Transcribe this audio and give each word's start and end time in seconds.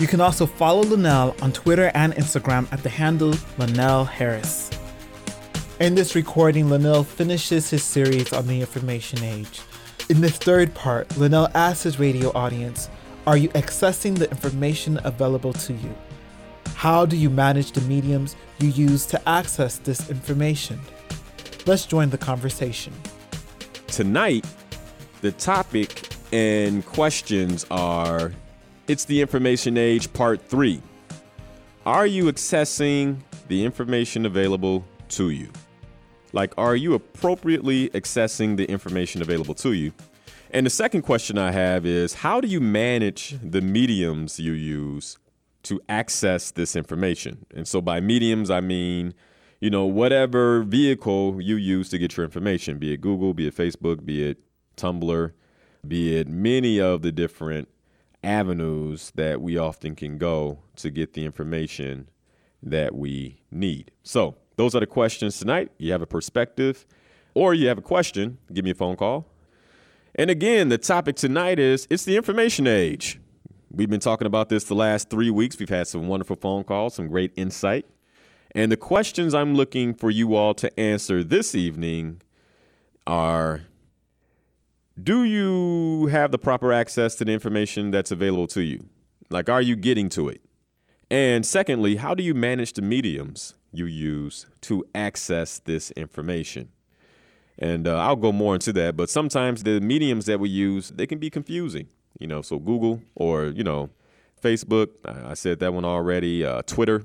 You 0.00 0.06
can 0.06 0.22
also 0.22 0.46
follow 0.46 0.80
Linnell 0.80 1.36
on 1.42 1.52
Twitter 1.52 1.90
and 1.92 2.14
Instagram 2.14 2.72
at 2.72 2.82
the 2.82 2.88
handle 2.88 3.34
Linnell 3.58 4.06
Harris. 4.06 4.70
In 5.78 5.94
this 5.94 6.14
recording, 6.14 6.70
Linnell 6.70 7.04
finishes 7.04 7.68
his 7.68 7.84
series 7.84 8.32
on 8.32 8.46
the 8.46 8.62
information 8.62 9.22
age. 9.22 9.60
In 10.08 10.22
this 10.22 10.38
third 10.38 10.74
part, 10.74 11.14
Linnell 11.18 11.48
asks 11.54 11.82
his 11.82 11.98
radio 11.98 12.32
audience, 12.34 12.88
Are 13.26 13.36
you 13.36 13.50
accessing 13.50 14.16
the 14.16 14.30
information 14.30 14.98
available 15.04 15.52
to 15.52 15.74
you? 15.74 15.94
How 16.76 17.04
do 17.04 17.14
you 17.14 17.28
manage 17.28 17.72
the 17.72 17.82
mediums 17.82 18.36
you 18.58 18.70
use 18.70 19.04
to 19.04 19.28
access 19.28 19.76
this 19.76 20.08
information? 20.08 20.80
Let's 21.66 21.84
join 21.84 22.08
the 22.08 22.16
conversation. 22.16 22.94
Tonight, 23.86 24.46
the 25.20 25.32
topic 25.32 26.08
and 26.32 26.86
questions 26.86 27.66
are 27.70 28.32
it's 28.90 29.04
the 29.04 29.20
information 29.20 29.78
age 29.78 30.12
part 30.12 30.42
three. 30.42 30.82
Are 31.86 32.08
you 32.08 32.24
accessing 32.24 33.18
the 33.46 33.64
information 33.64 34.26
available 34.26 34.84
to 35.10 35.30
you? 35.30 35.48
Like, 36.32 36.52
are 36.58 36.74
you 36.74 36.94
appropriately 36.94 37.90
accessing 37.90 38.56
the 38.56 38.64
information 38.64 39.22
available 39.22 39.54
to 39.54 39.74
you? 39.74 39.92
And 40.50 40.66
the 40.66 40.70
second 40.70 41.02
question 41.02 41.38
I 41.38 41.52
have 41.52 41.86
is 41.86 42.14
how 42.14 42.40
do 42.40 42.48
you 42.48 42.60
manage 42.60 43.38
the 43.40 43.60
mediums 43.60 44.40
you 44.40 44.52
use 44.54 45.18
to 45.62 45.80
access 45.88 46.50
this 46.50 46.74
information? 46.74 47.46
And 47.54 47.68
so 47.68 47.80
by 47.80 48.00
mediums, 48.00 48.50
I 48.50 48.60
mean, 48.60 49.14
you 49.60 49.70
know, 49.70 49.84
whatever 49.84 50.64
vehicle 50.64 51.40
you 51.40 51.54
use 51.54 51.90
to 51.90 51.98
get 51.98 52.16
your 52.16 52.24
information, 52.24 52.78
be 52.78 52.92
it 52.92 53.00
Google, 53.00 53.34
be 53.34 53.46
it 53.46 53.54
Facebook, 53.54 54.04
be 54.04 54.28
it 54.28 54.38
Tumblr, 54.76 55.30
be 55.86 56.16
it 56.16 56.26
many 56.26 56.80
of 56.80 57.02
the 57.02 57.12
different 57.12 57.68
avenues 58.22 59.12
that 59.14 59.40
we 59.40 59.56
often 59.56 59.94
can 59.94 60.18
go 60.18 60.58
to 60.76 60.90
get 60.90 61.14
the 61.14 61.24
information 61.24 62.08
that 62.62 62.94
we 62.94 63.40
need. 63.50 63.90
So, 64.02 64.36
those 64.56 64.74
are 64.74 64.80
the 64.80 64.86
questions 64.86 65.38
tonight. 65.38 65.70
You 65.78 65.92
have 65.92 66.02
a 66.02 66.06
perspective 66.06 66.86
or 67.34 67.54
you 67.54 67.68
have 67.68 67.78
a 67.78 67.82
question, 67.82 68.38
give 68.52 68.64
me 68.64 68.72
a 68.72 68.74
phone 68.74 68.96
call. 68.96 69.26
And 70.14 70.28
again, 70.28 70.68
the 70.68 70.76
topic 70.76 71.16
tonight 71.16 71.58
is 71.58 71.86
it's 71.88 72.04
the 72.04 72.16
information 72.16 72.66
age. 72.66 73.20
We've 73.70 73.88
been 73.88 74.00
talking 74.00 74.26
about 74.26 74.48
this 74.48 74.64
the 74.64 74.74
last 74.74 75.08
three 75.08 75.30
weeks. 75.30 75.58
We've 75.58 75.68
had 75.68 75.86
some 75.86 76.08
wonderful 76.08 76.36
phone 76.36 76.64
calls, 76.64 76.94
some 76.94 77.08
great 77.08 77.32
insight. 77.36 77.86
And 78.54 78.72
the 78.72 78.76
questions 78.76 79.32
I'm 79.32 79.54
looking 79.54 79.94
for 79.94 80.10
you 80.10 80.34
all 80.34 80.54
to 80.54 80.78
answer 80.78 81.22
this 81.22 81.54
evening 81.54 82.20
are 83.06 83.62
do 85.02 85.24
you 85.24 86.06
have 86.06 86.32
the 86.32 86.38
proper 86.38 86.72
access 86.72 87.14
to 87.16 87.24
the 87.24 87.32
information 87.32 87.90
that's 87.90 88.10
available 88.10 88.46
to 88.48 88.62
you? 88.62 88.88
Like, 89.30 89.48
are 89.48 89.62
you 89.62 89.76
getting 89.76 90.08
to 90.10 90.28
it? 90.28 90.40
And 91.10 91.44
secondly, 91.44 91.96
how 91.96 92.14
do 92.14 92.22
you 92.22 92.34
manage 92.34 92.72
the 92.72 92.82
mediums 92.82 93.54
you 93.72 93.86
use 93.86 94.46
to 94.62 94.84
access 94.94 95.60
this 95.60 95.90
information? 95.92 96.70
And 97.58 97.86
uh, 97.86 97.98
I'll 97.98 98.16
go 98.16 98.32
more 98.32 98.54
into 98.54 98.72
that, 98.74 98.96
but 98.96 99.10
sometimes 99.10 99.62
the 99.62 99.80
mediums 99.80 100.26
that 100.26 100.40
we 100.40 100.48
use, 100.48 100.90
they 100.90 101.06
can 101.06 101.18
be 101.18 101.30
confusing. 101.30 101.88
You 102.18 102.26
know, 102.26 102.42
so 102.42 102.58
Google 102.58 103.02
or, 103.14 103.46
you 103.46 103.62
know, 103.62 103.90
Facebook, 104.42 104.88
I 105.04 105.34
said 105.34 105.60
that 105.60 105.72
one 105.72 105.84
already, 105.84 106.44
uh, 106.44 106.62
Twitter. 106.62 107.04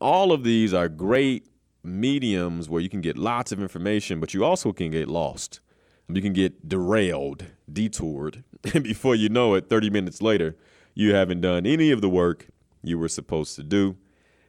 All 0.00 0.32
of 0.32 0.42
these 0.42 0.74
are 0.74 0.88
great 0.88 1.46
mediums 1.82 2.68
where 2.68 2.82
you 2.82 2.88
can 2.88 3.00
get 3.00 3.16
lots 3.16 3.52
of 3.52 3.60
information, 3.60 4.20
but 4.20 4.34
you 4.34 4.44
also 4.44 4.72
can 4.72 4.90
get 4.90 5.08
lost 5.08 5.60
you 6.08 6.20
can 6.20 6.32
get 6.32 6.68
derailed, 6.68 7.46
detoured, 7.72 8.44
and 8.74 8.84
before 8.84 9.14
you 9.14 9.28
know 9.28 9.54
it, 9.54 9.68
30 9.68 9.90
minutes 9.90 10.20
later, 10.22 10.56
you 10.94 11.14
haven't 11.14 11.40
done 11.40 11.66
any 11.66 11.90
of 11.90 12.00
the 12.00 12.08
work 12.08 12.48
you 12.82 12.98
were 12.98 13.08
supposed 13.08 13.56
to 13.56 13.62
do. 13.62 13.96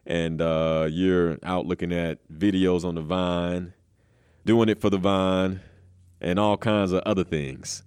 And 0.05 0.41
uh, 0.41 0.87
you're 0.89 1.39
out 1.41 1.65
looking 1.65 1.91
at 1.91 2.19
videos 2.31 2.85
on 2.85 2.95
the 2.95 3.01
Vine, 3.01 3.73
doing 4.45 4.69
it 4.69 4.79
for 4.79 4.89
the 4.91 4.99
Vine, 4.99 5.61
and 6.21 6.37
all 6.37 6.57
kinds 6.57 6.91
of 6.91 7.01
other 7.05 7.23
things. 7.23 7.83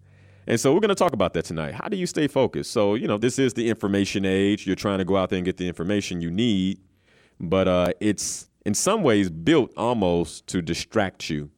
And 0.47 0.59
so 0.59 0.73
we're 0.73 0.81
going 0.81 0.89
to 0.89 0.95
talk 0.95 1.12
about 1.12 1.35
that 1.35 1.45
tonight. 1.45 1.75
How 1.75 1.89
do 1.89 1.97
you 1.97 2.06
stay 2.06 2.27
focused? 2.27 2.73
So, 2.73 2.95
you 2.95 3.06
know, 3.06 3.19
this 3.19 3.39
is 3.39 3.55
the 3.55 3.69
information 3.69 4.25
age. 4.25 4.67
You're 4.67 4.77
trying 4.77 4.99
to 4.99 5.05
go 5.05 5.17
out 5.17 5.29
there 5.29 5.37
and 5.37 5.45
get 5.45 5.59
the 5.59 5.69
information 5.69 6.21
you 6.21 6.31
need, 6.31 6.81
but 7.39 7.69
uh, 7.69 7.93
it's 8.00 8.49
in 8.65 8.75
some 8.75 9.03
ways 9.03 9.31
built 9.31 9.73
almost 9.77 10.47
to 10.49 10.62
distract 10.62 11.31
you 11.31 11.50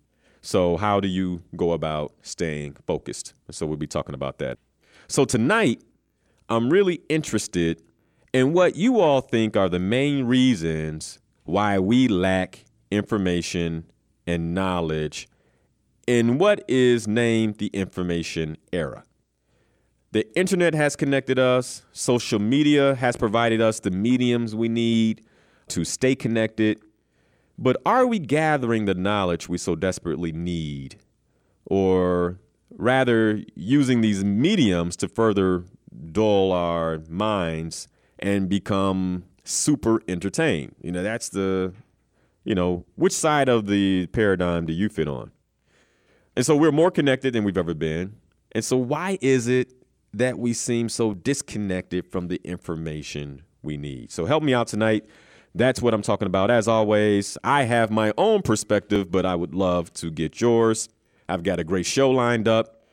so, 0.43 0.77
how 0.77 1.01
do 1.01 1.09
you 1.09 1.43
go 1.57 1.73
about 1.73 2.13
staying 2.23 2.77
focused? 2.87 3.35
So, 3.51 3.67
we'll 3.67 3.77
be 3.77 3.87
talking 3.87 4.15
about 4.15 4.39
that. 4.39 4.59
So, 5.07 5.25
tonight, 5.25 5.83
I'm 6.49 6.71
really 6.71 7.01
interested 7.09 7.83
in 8.33 8.53
what 8.53 8.77
you 8.77 9.01
all 9.01 9.21
think 9.21 9.57
are 9.57 9.69
the 9.69 9.79
main 9.79 10.25
reasons 10.25 11.19
why 11.45 11.79
we 11.79 12.09
lack 12.09 12.65
information 12.91 13.85
and 14.27 14.55
knowledge 14.55 15.29
in 16.07 16.39
what 16.39 16.65
is 16.69 17.07
named 17.07 17.57
the 17.59 17.69
information 17.69 18.57
era. 18.73 19.05
The 20.13 20.27
internet 20.37 20.75
has 20.75 20.97
connected 20.97 21.39
us, 21.39 21.83
social 21.93 22.41
media 22.41 22.95
has 22.97 23.17
provided 23.17 23.61
us 23.61 23.79
the 23.81 23.91
mediums 23.91 24.57
we 24.57 24.69
need 24.69 25.25
to 25.69 25.85
stay 25.85 26.17
connected 26.17 26.81
but 27.61 27.77
are 27.85 28.07
we 28.07 28.19
gathering 28.19 28.87
the 28.87 28.95
knowledge 28.95 29.49
we 29.49 29.59
so 29.59 29.77
desperately 29.77 30.33
need? 30.33 30.97
Or 31.67 32.41
rather, 32.71 33.43
using 33.55 34.01
these 34.01 34.25
mediums 34.25 34.97
to 34.97 35.09
further 35.09 35.65
dull 36.11 36.53
our 36.53 37.01
minds 37.09 37.87
and 38.19 38.49
become 38.49 39.25
super 39.45 40.01
entertained? 40.09 40.75
You 40.81 40.91
know, 40.91 41.03
that's 41.03 41.29
the, 41.29 41.75
you 42.45 42.55
know, 42.55 42.87
which 42.97 43.13
side 43.13 43.51
of 43.51 43.67
the 43.67 44.07
paradigm 44.07 44.65
do 44.65 44.73
you 44.73 44.89
fit 44.89 45.07
on? 45.07 45.31
And 46.35 46.47
so 46.47 46.57
we're 46.57 46.73
more 46.73 46.91
connected 46.91 47.35
than 47.35 47.45
we've 47.45 47.59
ever 47.59 47.75
been. 47.75 48.15
And 48.53 48.65
so, 48.65 48.79
why 48.79 49.19
is 49.21 49.49
it 49.49 49.75
that 50.15 50.39
we 50.39 50.55
seem 50.55 50.89
so 50.89 51.13
disconnected 51.13 52.07
from 52.07 52.29
the 52.29 52.41
information 52.43 53.43
we 53.63 53.77
need? 53.77 54.11
So, 54.11 54.25
help 54.25 54.43
me 54.43 54.55
out 54.55 54.67
tonight. 54.67 55.05
That's 55.55 55.83
what 55.83 55.95
I'm 55.95 56.03
talking 56.03 56.27
about. 56.27 56.51
As 56.51 56.69
always, 56.69 57.37
I 57.43 57.65
have 57.65 57.91
my 57.91 58.13
own 58.17 58.43
perspective, 58.43 59.11
but 59.11 59.27
I 59.27 59.35
would 59.35 59.55
love 59.55 59.93
to 59.95 60.11
get 60.11 60.41
yours. 60.41 60.89
I've 61.29 61.43
got 61.43 61.59
a 61.59 61.65
great 61.65 61.87
show 61.87 62.11
lined 62.11 62.47
up. 62.47 62.85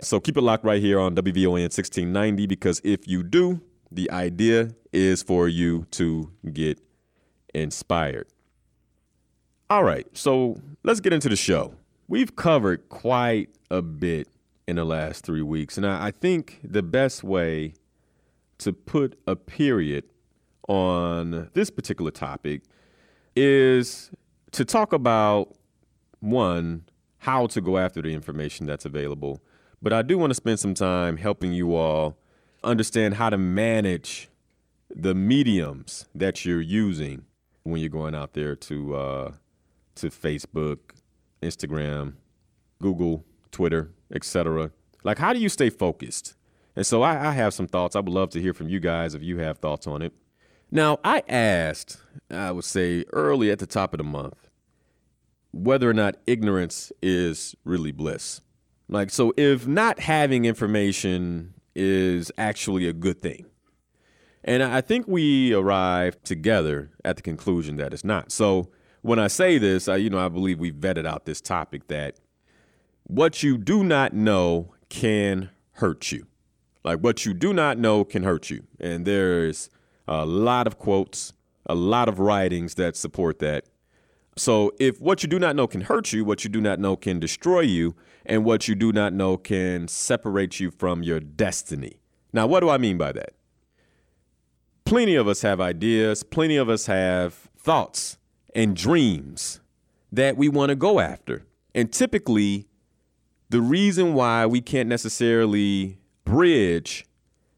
So 0.00 0.20
keep 0.20 0.36
it 0.36 0.42
locked 0.42 0.64
right 0.64 0.80
here 0.80 1.00
on 1.00 1.14
WVON 1.14 1.62
1690 1.62 2.46
because 2.46 2.80
if 2.84 3.08
you 3.08 3.22
do, 3.22 3.60
the 3.90 4.10
idea 4.10 4.70
is 4.92 5.22
for 5.22 5.48
you 5.48 5.86
to 5.92 6.30
get 6.52 6.80
inspired. 7.54 8.28
All 9.70 9.84
right, 9.84 10.06
so 10.16 10.60
let's 10.84 11.00
get 11.00 11.12
into 11.12 11.28
the 11.28 11.36
show. 11.36 11.74
We've 12.06 12.34
covered 12.34 12.88
quite 12.88 13.50
a 13.70 13.82
bit 13.82 14.28
in 14.66 14.76
the 14.76 14.84
last 14.84 15.24
three 15.24 15.42
weeks, 15.42 15.76
and 15.76 15.86
I 15.86 16.10
think 16.10 16.60
the 16.62 16.82
best 16.82 17.22
way 17.22 17.74
to 18.58 18.72
put 18.72 19.18
a 19.26 19.36
period 19.36 20.04
on 20.68 21.50
this 21.54 21.70
particular 21.70 22.10
topic 22.10 22.62
is 23.34 24.10
to 24.52 24.64
talk 24.64 24.92
about 24.92 25.56
one, 26.20 26.84
how 27.18 27.46
to 27.48 27.60
go 27.60 27.78
after 27.78 28.00
the 28.02 28.12
information 28.12 28.66
that's 28.66 28.84
available. 28.84 29.40
But 29.82 29.92
I 29.92 30.02
do 30.02 30.18
want 30.18 30.30
to 30.30 30.34
spend 30.34 30.60
some 30.60 30.74
time 30.74 31.16
helping 31.16 31.52
you 31.52 31.74
all 31.74 32.16
understand 32.64 33.14
how 33.14 33.30
to 33.30 33.38
manage 33.38 34.28
the 34.94 35.14
mediums 35.14 36.06
that 36.14 36.44
you're 36.44 36.60
using 36.60 37.24
when 37.62 37.80
you're 37.80 37.90
going 37.90 38.14
out 38.14 38.32
there 38.32 38.56
to 38.56 38.96
uh, 38.96 39.32
to 39.96 40.08
Facebook, 40.08 40.78
Instagram, 41.42 42.14
Google, 42.80 43.24
Twitter, 43.50 43.90
etc. 44.12 44.70
Like, 45.04 45.18
how 45.18 45.32
do 45.32 45.38
you 45.38 45.48
stay 45.48 45.70
focused? 45.70 46.34
And 46.74 46.86
so 46.86 47.02
I, 47.02 47.28
I 47.28 47.32
have 47.32 47.54
some 47.54 47.66
thoughts. 47.66 47.96
I 47.96 48.00
would 48.00 48.12
love 48.12 48.30
to 48.30 48.40
hear 48.40 48.54
from 48.54 48.68
you 48.68 48.80
guys 48.80 49.14
if 49.14 49.22
you 49.22 49.38
have 49.38 49.58
thoughts 49.58 49.86
on 49.86 50.02
it. 50.02 50.12
Now, 50.70 50.98
I 51.02 51.22
asked, 51.28 51.98
I 52.30 52.52
would 52.52 52.64
say 52.64 53.04
early 53.12 53.50
at 53.50 53.58
the 53.58 53.66
top 53.66 53.94
of 53.94 53.98
the 53.98 54.04
month, 54.04 54.48
whether 55.52 55.88
or 55.88 55.94
not 55.94 56.16
ignorance 56.26 56.92
is 57.02 57.54
really 57.64 57.92
bliss. 57.92 58.42
Like, 58.88 59.10
so 59.10 59.32
if 59.36 59.66
not 59.66 60.00
having 60.00 60.44
information 60.44 61.54
is 61.74 62.30
actually 62.36 62.88
a 62.88 62.92
good 62.92 63.22
thing. 63.22 63.46
And 64.44 64.62
I 64.62 64.80
think 64.80 65.06
we 65.06 65.52
arrived 65.52 66.24
together 66.24 66.90
at 67.04 67.16
the 67.16 67.22
conclusion 67.22 67.76
that 67.76 67.92
it's 67.92 68.04
not. 68.04 68.32
So 68.32 68.70
when 69.02 69.18
I 69.18 69.28
say 69.28 69.58
this, 69.58 69.88
I, 69.88 69.96
you 69.96 70.10
know, 70.10 70.18
I 70.18 70.28
believe 70.28 70.58
we've 70.58 70.74
vetted 70.74 71.06
out 71.06 71.24
this 71.24 71.40
topic 71.40 71.88
that 71.88 72.16
what 73.04 73.42
you 73.42 73.58
do 73.58 73.84
not 73.84 74.12
know 74.12 74.74
can 74.88 75.50
hurt 75.72 76.12
you. 76.12 76.26
Like 76.84 77.00
what 77.00 77.26
you 77.26 77.34
do 77.34 77.52
not 77.52 77.78
know 77.78 78.04
can 78.04 78.22
hurt 78.22 78.50
you. 78.50 78.64
And 78.80 79.04
there's 79.04 79.70
a 80.08 80.24
lot 80.24 80.66
of 80.66 80.78
quotes, 80.78 81.32
a 81.66 81.74
lot 81.74 82.08
of 82.08 82.18
writings 82.18 82.74
that 82.74 82.96
support 82.96 83.38
that. 83.40 83.66
So 84.36 84.72
if 84.78 85.00
what 85.00 85.22
you 85.22 85.28
do 85.28 85.38
not 85.38 85.54
know 85.54 85.66
can 85.66 85.82
hurt 85.82 86.12
you, 86.12 86.24
what 86.24 86.44
you 86.44 86.50
do 86.50 86.60
not 86.60 86.78
know 86.80 86.96
can 86.96 87.20
destroy 87.20 87.60
you, 87.60 87.94
and 88.24 88.44
what 88.44 88.68
you 88.68 88.74
do 88.74 88.92
not 88.92 89.12
know 89.12 89.36
can 89.36 89.88
separate 89.88 90.60
you 90.60 90.70
from 90.70 91.02
your 91.02 91.20
destiny. 91.20 92.00
Now, 92.32 92.46
what 92.46 92.60
do 92.60 92.68
I 92.68 92.78
mean 92.78 92.98
by 92.98 93.12
that? 93.12 93.30
Plenty 94.84 95.16
of 95.16 95.28
us 95.28 95.42
have 95.42 95.60
ideas, 95.60 96.22
plenty 96.22 96.56
of 96.56 96.68
us 96.68 96.86
have 96.86 97.34
thoughts 97.58 98.16
and 98.54 98.74
dreams 98.74 99.60
that 100.10 100.36
we 100.36 100.48
want 100.48 100.70
to 100.70 100.76
go 100.76 101.00
after. 101.00 101.44
And 101.74 101.92
typically, 101.92 102.66
the 103.50 103.60
reason 103.60 104.14
why 104.14 104.46
we 104.46 104.60
can't 104.60 104.88
necessarily 104.88 105.98
bridge 106.24 107.04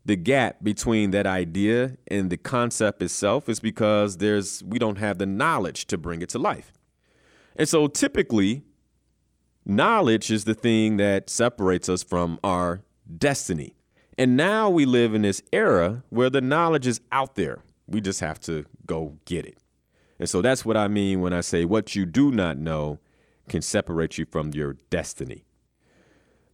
the 0.04 0.16
gap 0.16 0.62
between 0.62 1.10
that 1.10 1.26
idea 1.26 1.96
and 2.08 2.30
the 2.30 2.36
concept 2.36 3.02
itself 3.02 3.48
is 3.48 3.60
because 3.60 4.16
there's 4.16 4.62
we 4.64 4.78
don't 4.78 4.98
have 4.98 5.18
the 5.18 5.26
knowledge 5.26 5.86
to 5.86 5.98
bring 5.98 6.22
it 6.22 6.28
to 6.30 6.38
life. 6.38 6.72
And 7.56 7.68
so 7.68 7.86
typically 7.86 8.62
knowledge 9.66 10.30
is 10.30 10.44
the 10.44 10.54
thing 10.54 10.96
that 10.96 11.28
separates 11.28 11.88
us 11.88 12.02
from 12.02 12.38
our 12.42 12.82
destiny. 13.18 13.74
And 14.16 14.36
now 14.36 14.68
we 14.70 14.84
live 14.84 15.14
in 15.14 15.22
this 15.22 15.42
era 15.52 16.02
where 16.10 16.30
the 16.30 16.40
knowledge 16.40 16.86
is 16.86 17.00
out 17.12 17.36
there. 17.36 17.62
We 17.86 18.00
just 18.00 18.20
have 18.20 18.40
to 18.40 18.64
go 18.86 19.18
get 19.24 19.46
it. 19.46 19.58
And 20.18 20.28
so 20.28 20.42
that's 20.42 20.64
what 20.64 20.76
I 20.76 20.88
mean 20.88 21.20
when 21.20 21.32
I 21.32 21.40
say 21.40 21.64
what 21.64 21.94
you 21.94 22.04
do 22.06 22.30
not 22.30 22.58
know 22.58 22.98
can 23.48 23.62
separate 23.62 24.18
you 24.18 24.26
from 24.26 24.50
your 24.52 24.74
destiny. 24.90 25.44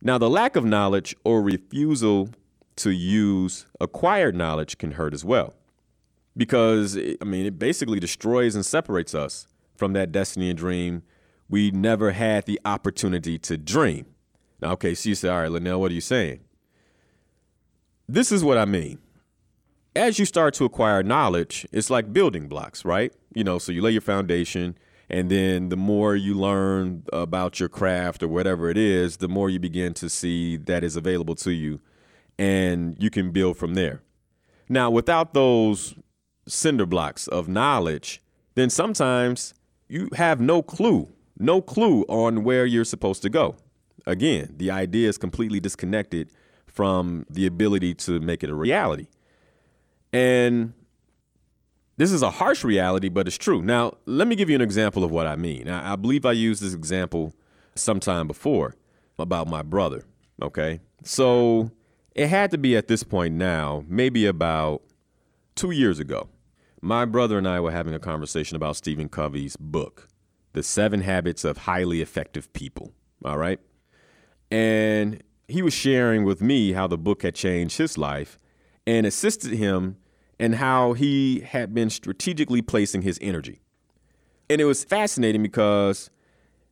Now, 0.00 0.18
the 0.18 0.30
lack 0.30 0.56
of 0.56 0.64
knowledge 0.64 1.16
or 1.24 1.42
refusal 1.42 2.30
to 2.76 2.90
use 2.90 3.66
acquired 3.80 4.34
knowledge 4.34 4.78
can 4.78 4.92
hurt 4.92 5.14
as 5.14 5.24
well. 5.24 5.54
Because, 6.36 6.96
eh, 6.96 7.14
I 7.20 7.24
mean, 7.24 7.46
it 7.46 7.58
basically 7.58 7.98
destroys 7.98 8.54
and 8.54 8.64
separates 8.64 9.14
us 9.14 9.46
from 9.74 9.92
that 9.94 10.12
destiny 10.12 10.50
and 10.50 10.58
dream 10.58 11.02
we 11.48 11.70
never 11.70 12.12
had 12.12 12.44
the 12.46 12.60
opportunity 12.64 13.38
to 13.38 13.56
dream. 13.56 14.06
Now, 14.60 14.72
okay, 14.72 14.94
so 14.94 15.08
you 15.08 15.14
say, 15.14 15.28
all 15.28 15.42
right, 15.42 15.50
Linnell, 15.50 15.80
what 15.80 15.90
are 15.90 15.94
you 15.94 16.00
saying? 16.00 16.40
This 18.08 18.32
is 18.32 18.42
what 18.42 18.58
I 18.58 18.64
mean. 18.64 18.98
As 19.94 20.18
you 20.18 20.24
start 20.24 20.54
to 20.54 20.64
acquire 20.64 21.02
knowledge, 21.02 21.66
it's 21.72 21.88
like 21.88 22.12
building 22.12 22.48
blocks, 22.48 22.84
right? 22.84 23.12
You 23.34 23.44
know, 23.44 23.58
so 23.58 23.72
you 23.72 23.80
lay 23.80 23.92
your 23.92 24.02
foundation, 24.02 24.76
and 25.08 25.30
then 25.30 25.68
the 25.68 25.76
more 25.76 26.16
you 26.16 26.34
learn 26.34 27.04
about 27.12 27.60
your 27.60 27.68
craft 27.68 28.22
or 28.22 28.28
whatever 28.28 28.68
it 28.68 28.76
is, 28.76 29.18
the 29.18 29.28
more 29.28 29.48
you 29.48 29.58
begin 29.58 29.94
to 29.94 30.08
see 30.08 30.56
that 30.56 30.84
is 30.84 30.96
available 30.96 31.34
to 31.36 31.52
you 31.52 31.80
and 32.38 32.96
you 32.98 33.10
can 33.10 33.30
build 33.30 33.56
from 33.56 33.74
there. 33.74 34.02
Now, 34.68 34.90
without 34.90 35.34
those 35.34 35.94
cinder 36.46 36.86
blocks 36.86 37.26
of 37.28 37.48
knowledge, 37.48 38.22
then 38.54 38.70
sometimes 38.70 39.54
you 39.88 40.08
have 40.14 40.40
no 40.40 40.62
clue, 40.62 41.08
no 41.38 41.60
clue 41.60 42.02
on 42.08 42.44
where 42.44 42.66
you're 42.66 42.84
supposed 42.84 43.22
to 43.22 43.30
go. 43.30 43.56
Again, 44.06 44.54
the 44.56 44.70
idea 44.70 45.08
is 45.08 45.18
completely 45.18 45.60
disconnected 45.60 46.30
from 46.66 47.26
the 47.30 47.46
ability 47.46 47.94
to 47.94 48.20
make 48.20 48.44
it 48.44 48.50
a 48.50 48.54
reality. 48.54 49.06
And 50.12 50.74
this 51.96 52.12
is 52.12 52.22
a 52.22 52.30
harsh 52.30 52.62
reality, 52.64 53.08
but 53.08 53.26
it's 53.26 53.38
true. 53.38 53.62
Now, 53.62 53.94
let 54.04 54.28
me 54.28 54.36
give 54.36 54.50
you 54.50 54.56
an 54.56 54.62
example 54.62 55.02
of 55.02 55.10
what 55.10 55.26
I 55.26 55.36
mean. 55.36 55.68
I, 55.68 55.92
I 55.92 55.96
believe 55.96 56.26
I 56.26 56.32
used 56.32 56.62
this 56.62 56.74
example 56.74 57.34
sometime 57.74 58.26
before 58.26 58.74
about 59.18 59.48
my 59.48 59.62
brother. 59.62 60.04
Okay. 60.42 60.80
So 61.02 61.70
it 62.16 62.28
had 62.28 62.50
to 62.50 62.58
be 62.58 62.74
at 62.74 62.88
this 62.88 63.02
point 63.02 63.34
now, 63.34 63.84
maybe 63.86 64.24
about 64.24 64.82
two 65.54 65.70
years 65.70 65.98
ago. 65.98 66.28
My 66.80 67.04
brother 67.04 67.36
and 67.36 67.46
I 67.46 67.60
were 67.60 67.72
having 67.72 67.92
a 67.92 67.98
conversation 67.98 68.56
about 68.56 68.76
Stephen 68.76 69.10
Covey's 69.10 69.54
book, 69.56 70.08
The 70.54 70.62
Seven 70.62 71.02
Habits 71.02 71.44
of 71.44 71.58
Highly 71.58 72.00
Effective 72.00 72.50
People. 72.54 72.92
All 73.22 73.36
right. 73.36 73.60
And 74.50 75.22
he 75.46 75.60
was 75.60 75.74
sharing 75.74 76.24
with 76.24 76.40
me 76.40 76.72
how 76.72 76.86
the 76.86 76.96
book 76.96 77.22
had 77.22 77.34
changed 77.34 77.76
his 77.76 77.98
life 77.98 78.38
and 78.86 79.04
assisted 79.04 79.52
him 79.52 79.98
and 80.40 80.54
how 80.54 80.94
he 80.94 81.40
had 81.40 81.74
been 81.74 81.90
strategically 81.90 82.62
placing 82.62 83.02
his 83.02 83.18
energy. 83.20 83.60
And 84.48 84.58
it 84.58 84.64
was 84.64 84.84
fascinating 84.84 85.42
because 85.42 86.08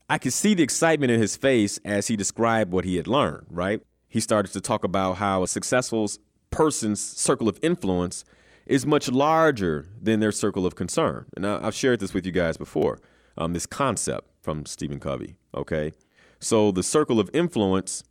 I 0.08 0.16
could 0.16 0.32
see 0.32 0.54
the 0.54 0.62
excitement 0.62 1.12
in 1.12 1.20
his 1.20 1.36
face 1.36 1.78
as 1.84 2.06
he 2.06 2.16
described 2.16 2.72
what 2.72 2.86
he 2.86 2.96
had 2.96 3.06
learned, 3.06 3.46
right? 3.50 3.82
He 4.14 4.20
started 4.20 4.52
to 4.52 4.60
talk 4.60 4.84
about 4.84 5.14
how 5.14 5.42
a 5.42 5.48
successful 5.48 6.08
person's 6.52 7.00
circle 7.00 7.48
of 7.48 7.58
influence 7.62 8.24
is 8.64 8.86
much 8.86 9.10
larger 9.10 9.88
than 10.00 10.20
their 10.20 10.30
circle 10.30 10.64
of 10.66 10.76
concern. 10.76 11.26
And 11.36 11.44
I, 11.44 11.62
have 11.62 11.74
shared 11.74 11.98
this 11.98 12.14
with 12.14 12.24
you 12.24 12.30
guys 12.30 12.56
before, 12.56 13.00
um, 13.36 13.54
this 13.54 13.66
concept 13.66 14.28
from 14.40 14.66
Stephen 14.66 15.00
Covey, 15.00 15.34
okay? 15.52 15.90
So 16.38 16.70
the 16.70 16.84
circle 16.84 17.18
of 17.18 17.28
influence, 17.34 18.04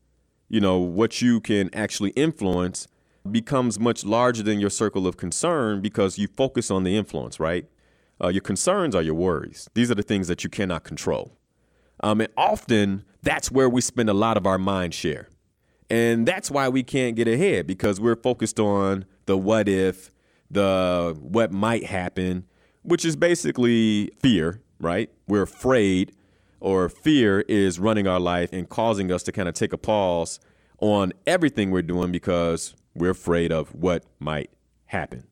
you 0.50 0.60
know, 0.60 0.78
what 0.78 1.22
you 1.22 1.40
can 1.40 1.70
actually 1.74 2.10
influence 2.18 2.90
becomes 3.32 3.80
much 3.80 4.04
larger 4.04 4.44
than 4.44 4.60
your 4.60 4.70
circle 4.70 5.08
of 5.08 5.16
concern 5.16 5.80
because 5.80 6.18
you 6.18 6.28
focus 6.28 6.70
on 6.70 6.84
the 6.84 6.98
influence, 6.98 7.40
right? 7.40 7.66
Uh, 8.22 8.28
your 8.28 8.42
concerns 8.42 8.94
are 8.94 9.02
your 9.02 9.16
worries. 9.16 9.70
These 9.74 9.90
are 9.90 9.96
the 9.96 10.04
things 10.04 10.28
that 10.28 10.44
you 10.44 10.50
cannot 10.50 10.84
control. 10.84 11.38
Um, 12.02 12.20
and 12.20 12.34
often 12.36 13.06
that's 13.22 13.50
where 13.50 13.70
we 13.70 13.80
spend 13.80 14.10
a 14.10 14.14
lot 14.14 14.36
of 14.36 14.46
our 14.46 14.58
mind 14.58 14.94
share. 14.94 15.30
And 15.94 16.28
that's 16.28 16.50
why 16.50 16.70
we 16.70 16.82
can't 16.82 17.16
get 17.16 17.28
ahead 17.28 17.68
because 17.68 18.02
we're 18.02 18.16
focused 18.16 18.60
on 18.60 19.06
the 19.28 19.38
what 19.38 19.70
if, 19.70 20.12
the 20.50 21.16
what 21.22 21.52
might 21.52 21.86
happen, 21.86 22.48
which 22.82 23.06
is 23.06 23.16
basically 23.16 24.10
fear, 24.20 24.60
right? 24.80 25.12
We're 25.28 25.44
afraid, 25.44 26.16
or 26.60 26.90
fear 26.90 27.42
is 27.42 27.80
running 27.80 28.08
our 28.08 28.20
life 28.20 28.50
and 28.52 28.68
causing 28.68 29.12
us 29.12 29.22
to 29.22 29.32
kind 29.32 29.48
of 29.48 29.54
take 29.54 29.72
a 29.72 29.78
pause 29.78 30.40
on 30.80 31.14
everything 31.28 31.70
we're 31.70 31.84
doing 31.84 32.12
because 32.12 32.74
we're 32.96 33.12
afraid 33.12 33.52
of 33.52 33.76
what 33.76 34.04
might 34.20 34.50
happen. 34.86 35.28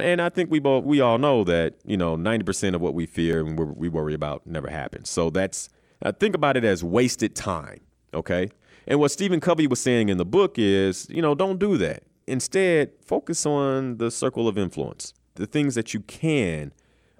And 0.00 0.22
I 0.22 0.30
think 0.30 0.50
we 0.50 0.58
both 0.58 0.84
we 0.84 1.02
all 1.02 1.18
know 1.18 1.44
that 1.44 1.74
you 1.84 1.98
know 1.98 2.16
ninety 2.16 2.44
percent 2.44 2.74
of 2.74 2.80
what 2.80 2.94
we 2.94 3.04
fear 3.04 3.40
and 3.40 3.58
we 3.76 3.90
worry 3.90 4.14
about 4.14 4.46
never 4.46 4.70
happens. 4.70 5.10
So 5.10 5.28
that's 5.28 5.68
I 6.02 6.12
think 6.12 6.34
about 6.34 6.56
it 6.56 6.64
as 6.64 6.82
wasted 6.82 7.36
time. 7.36 7.80
Okay, 8.14 8.48
and 8.86 8.98
what 8.98 9.10
Stephen 9.10 9.40
Covey 9.40 9.66
was 9.66 9.80
saying 9.80 10.08
in 10.08 10.18
the 10.18 10.24
book 10.24 10.58
is 10.58 11.06
you 11.10 11.22
know 11.22 11.34
don't 11.34 11.58
do 11.58 11.76
that. 11.78 12.04
Instead, 12.26 12.92
focus 13.04 13.44
on 13.44 13.98
the 13.98 14.10
circle 14.10 14.46
of 14.46 14.56
influence, 14.56 15.12
the 15.34 15.46
things 15.46 15.74
that 15.74 15.92
you 15.92 16.00
can 16.00 16.72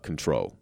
control. 0.02 0.56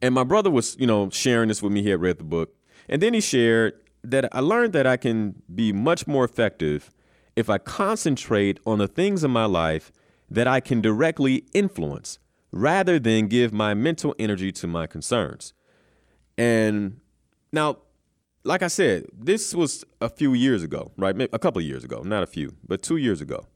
And 0.00 0.14
my 0.14 0.24
brother 0.24 0.50
was 0.50 0.76
you 0.78 0.86
know 0.86 1.10
sharing 1.10 1.48
this 1.48 1.62
with 1.62 1.72
me. 1.72 1.82
He 1.82 1.90
had 1.90 2.00
read 2.00 2.18
the 2.18 2.24
book, 2.24 2.54
and 2.88 3.02
then 3.02 3.14
he 3.14 3.20
shared 3.20 3.74
that 4.02 4.34
I 4.34 4.40
learned 4.40 4.72
that 4.72 4.86
I 4.86 4.96
can 4.96 5.42
be 5.54 5.72
much 5.72 6.06
more 6.06 6.24
effective 6.24 6.90
if 7.36 7.48
I 7.48 7.58
concentrate 7.58 8.58
on 8.66 8.78
the 8.78 8.88
things 8.88 9.24
in 9.24 9.30
my 9.30 9.44
life 9.44 9.92
that 10.30 10.46
I 10.46 10.60
can 10.60 10.80
directly 10.80 11.44
influence 11.52 12.18
rather 12.52 12.98
than 12.98 13.28
give 13.28 13.52
my 13.52 13.74
mental 13.74 14.14
energy 14.18 14.52
to 14.52 14.66
my 14.66 14.86
concerns. 14.86 15.52
And 16.38 17.00
now, 17.52 17.78
like 18.44 18.62
I 18.62 18.68
said, 18.68 19.06
this 19.12 19.54
was 19.54 19.84
a 20.00 20.08
few 20.08 20.34
years 20.34 20.62
ago, 20.62 20.92
right? 20.96 21.14
A 21.32 21.38
couple 21.38 21.60
of 21.60 21.66
years 21.66 21.84
ago, 21.84 22.02
not 22.02 22.22
a 22.22 22.26
few, 22.26 22.54
but 22.66 22.82
two 22.82 22.96
years 22.96 23.20
ago. 23.20 23.46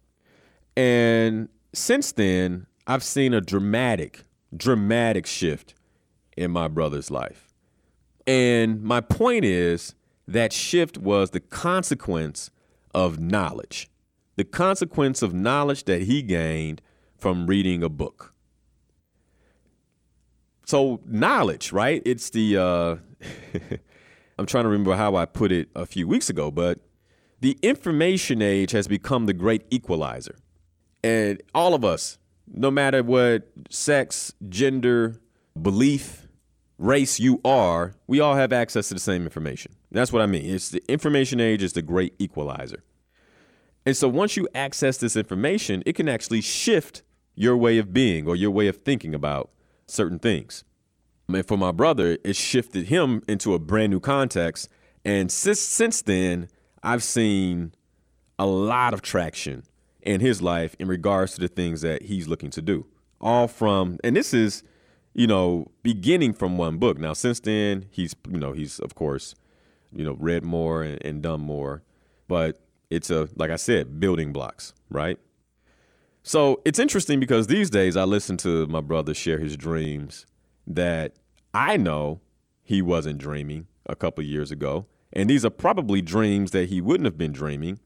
And 0.76 1.48
since 1.72 2.12
then, 2.12 2.66
I've 2.86 3.02
seen 3.02 3.32
a 3.32 3.40
dramatic, 3.40 4.24
dramatic 4.54 5.26
shift 5.26 5.74
in 6.36 6.50
my 6.50 6.68
brother's 6.68 7.10
life. 7.10 7.48
And 8.26 8.82
my 8.82 9.00
point 9.00 9.44
is 9.44 9.94
that 10.26 10.52
shift 10.52 10.98
was 10.98 11.30
the 11.30 11.40
consequence 11.40 12.50
of 12.94 13.18
knowledge, 13.18 13.90
the 14.36 14.44
consequence 14.44 15.22
of 15.22 15.32
knowledge 15.34 15.84
that 15.84 16.02
he 16.02 16.22
gained 16.22 16.82
from 17.16 17.46
reading 17.46 17.82
a 17.82 17.88
book. 17.88 18.34
So, 20.66 21.00
knowledge, 21.06 21.72
right? 21.72 22.02
It's 22.06 22.30
the, 22.30 22.56
uh, 22.56 22.96
I'm 24.38 24.46
trying 24.46 24.64
to 24.64 24.68
remember 24.68 24.96
how 24.96 25.16
I 25.16 25.26
put 25.26 25.52
it 25.52 25.68
a 25.74 25.86
few 25.86 26.08
weeks 26.08 26.28
ago, 26.28 26.50
but 26.50 26.80
the 27.40 27.58
information 27.62 28.42
age 28.42 28.72
has 28.72 28.88
become 28.88 29.26
the 29.26 29.32
great 29.32 29.64
equalizer. 29.70 30.36
And 31.02 31.42
all 31.54 31.74
of 31.74 31.84
us, 31.84 32.18
no 32.46 32.70
matter 32.70 33.02
what 33.02 33.48
sex, 33.70 34.32
gender, 34.48 35.20
belief, 35.60 36.26
race 36.78 37.20
you 37.20 37.40
are, 37.44 37.94
we 38.06 38.20
all 38.20 38.34
have 38.34 38.52
access 38.52 38.88
to 38.88 38.94
the 38.94 39.00
same 39.00 39.22
information. 39.24 39.72
That's 39.90 40.12
what 40.12 40.22
I 40.22 40.26
mean. 40.26 40.46
It's 40.46 40.70
the 40.70 40.82
information 40.88 41.40
age 41.40 41.62
is 41.62 41.74
the 41.74 41.82
great 41.82 42.14
equalizer. 42.18 42.82
And 43.86 43.96
so 43.96 44.08
once 44.08 44.36
you 44.36 44.48
access 44.54 44.96
this 44.96 45.14
information, 45.14 45.82
it 45.86 45.94
can 45.94 46.08
actually 46.08 46.40
shift 46.40 47.02
your 47.34 47.56
way 47.56 47.78
of 47.78 47.92
being 47.92 48.26
or 48.26 48.34
your 48.34 48.50
way 48.50 48.66
of 48.66 48.78
thinking 48.78 49.14
about 49.14 49.50
certain 49.86 50.18
things. 50.18 50.64
And 51.28 51.46
for 51.46 51.56
my 51.56 51.72
brother, 51.72 52.18
it 52.24 52.36
shifted 52.36 52.86
him 52.86 53.22
into 53.28 53.54
a 53.54 53.58
brand 53.58 53.90
new 53.90 54.00
context. 54.00 54.68
And 55.04 55.30
since 55.30 55.60
since 55.60 56.02
then, 56.02 56.48
I've 56.82 57.02
seen 57.02 57.72
a 58.38 58.46
lot 58.46 58.94
of 58.94 59.02
traction 59.02 59.64
in 60.02 60.20
his 60.20 60.42
life 60.42 60.76
in 60.78 60.88
regards 60.88 61.34
to 61.34 61.40
the 61.40 61.48
things 61.48 61.80
that 61.80 62.02
he's 62.02 62.28
looking 62.28 62.50
to 62.50 62.62
do. 62.62 62.86
All 63.20 63.48
from 63.48 63.98
and 64.04 64.14
this 64.16 64.34
is, 64.34 64.62
you 65.14 65.26
know, 65.26 65.70
beginning 65.82 66.34
from 66.34 66.58
one 66.58 66.78
book. 66.78 66.98
Now 66.98 67.14
since 67.14 67.40
then, 67.40 67.86
he's 67.90 68.14
you 68.28 68.38
know, 68.38 68.52
he's 68.52 68.78
of 68.80 68.94
course, 68.94 69.34
you 69.92 70.04
know, 70.04 70.16
read 70.18 70.44
more 70.44 70.82
and, 70.82 71.04
and 71.04 71.22
done 71.22 71.40
more. 71.40 71.82
But 72.28 72.60
it's 72.90 73.10
a 73.10 73.28
like 73.36 73.50
I 73.50 73.56
said, 73.56 73.98
building 73.98 74.32
blocks, 74.32 74.74
right? 74.90 75.18
So 76.22 76.60
it's 76.64 76.78
interesting 76.78 77.20
because 77.20 77.46
these 77.46 77.68
days 77.70 77.96
I 77.96 78.04
listen 78.04 78.36
to 78.38 78.66
my 78.66 78.80
brother 78.80 79.14
share 79.14 79.38
his 79.38 79.56
dreams 79.56 80.26
that 80.66 81.14
I 81.52 81.76
know 81.76 82.20
he 82.62 82.82
wasn't 82.82 83.18
dreaming 83.18 83.66
a 83.86 83.94
couple 83.94 84.24
years 84.24 84.50
ago. 84.50 84.86
And 85.12 85.30
these 85.30 85.44
are 85.44 85.50
probably 85.50 86.02
dreams 86.02 86.50
that 86.50 86.68
he 86.68 86.80
wouldn't 86.80 87.04
have 87.04 87.18
been 87.18 87.32
dreaming 87.32 87.78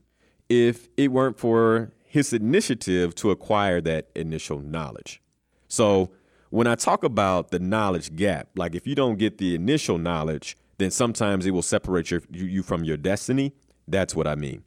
if 0.49 0.89
it 0.97 1.13
weren't 1.13 1.39
for 1.39 1.93
his 2.05 2.33
initiative 2.33 3.15
to 3.17 3.31
acquire 3.31 3.81
that 3.83 4.09
initial 4.15 4.61
knowledge. 4.61 5.21
So 5.69 6.11
when 6.49 6.67
I 6.67 6.75
talk 6.75 7.05
about 7.05 7.51
the 7.51 7.59
knowledge 7.59 8.17
gap, 8.17 8.49
like 8.57 8.75
if 8.75 8.87
you 8.87 8.95
don't 8.95 9.19
get 9.19 9.37
the 9.37 9.55
initial 9.55 9.99
knowledge, 9.99 10.57
then 10.79 10.91
sometimes 10.91 11.45
it 11.45 11.51
will 11.51 11.63
separate 11.63 12.11
your, 12.11 12.23
you 12.31 12.63
from 12.63 12.85
your 12.85 12.97
destiny. 12.97 13.53
That's 13.87 14.15
what 14.15 14.27
I 14.27 14.35
mean. 14.35 14.65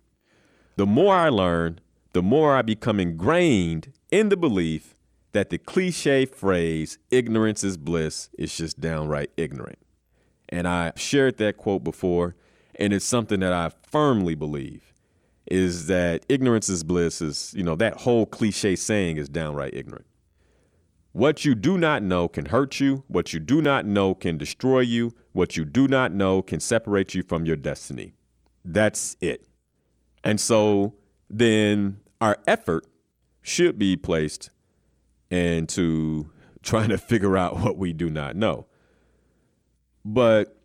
The 0.75 0.86
more 0.86 1.15
I 1.15 1.30
learn, 1.30 1.80
the 2.13 2.22
more 2.22 2.56
I 2.56 2.62
become 2.62 3.00
ingrained 3.00 3.91
in 4.12 4.30
the 4.30 4.38
belief 4.38 4.96
that 5.34 5.50
the 5.50 5.58
cliche 5.58 6.26
phrase, 6.26 6.98
ignorance 7.10 7.64
is 7.64 7.78
bliss, 7.78 8.30
is 8.38 8.56
just 8.56 8.80
downright 8.80 9.32
ignorant. 9.38 9.80
And 10.50 10.68
I 10.68 10.92
shared 10.96 11.38
that 11.38 11.58
quote 11.58 11.84
before, 11.84 12.36
and 12.76 12.94
it's 12.94 13.06
something 13.06 13.40
that 13.40 13.54
I 13.54 13.72
firmly 13.90 14.36
believe 14.36 14.92
is 15.48 15.88
that 15.88 16.26
ignorance 16.30 16.70
is 16.70 16.84
bliss 16.84 17.22
is, 17.22 17.54
you 17.56 17.64
know, 17.64 17.76
that 17.76 18.02
whole 18.02 18.26
cliche 18.26 18.76
saying 18.76 19.18
is 19.18 19.28
downright 19.28 19.74
ignorant. 19.74 20.06
What 21.14 21.44
you 21.44 21.56
do 21.56 21.78
not 21.78 22.04
know 22.04 22.30
can 22.30 22.46
hurt 22.46 22.80
you. 22.80 23.04
What 23.08 23.34
you 23.34 23.40
do 23.40 23.62
not 23.62 23.86
know 23.86 24.14
can 24.16 24.38
destroy 24.38 24.80
you. 24.80 25.14
What 25.34 25.58
you 25.58 25.66
do 25.66 25.88
not 25.88 26.14
know 26.14 26.42
can 26.42 26.62
separate 26.62 27.14
you 27.14 27.24
from 27.24 27.46
your 27.46 27.58
destiny. 27.58 28.14
That's 28.64 29.18
it. 29.20 29.46
And 30.24 30.40
so 30.40 30.94
then 31.30 32.00
our 32.22 32.38
effort 32.48 32.86
should 33.42 33.78
be 33.78 33.98
placed 33.98 34.52
into 35.32 36.30
trying 36.62 36.90
to 36.90 36.98
figure 36.98 37.38
out 37.38 37.60
what 37.60 37.78
we 37.78 37.94
do 37.94 38.10
not 38.10 38.36
know. 38.36 38.68
But 40.06 40.58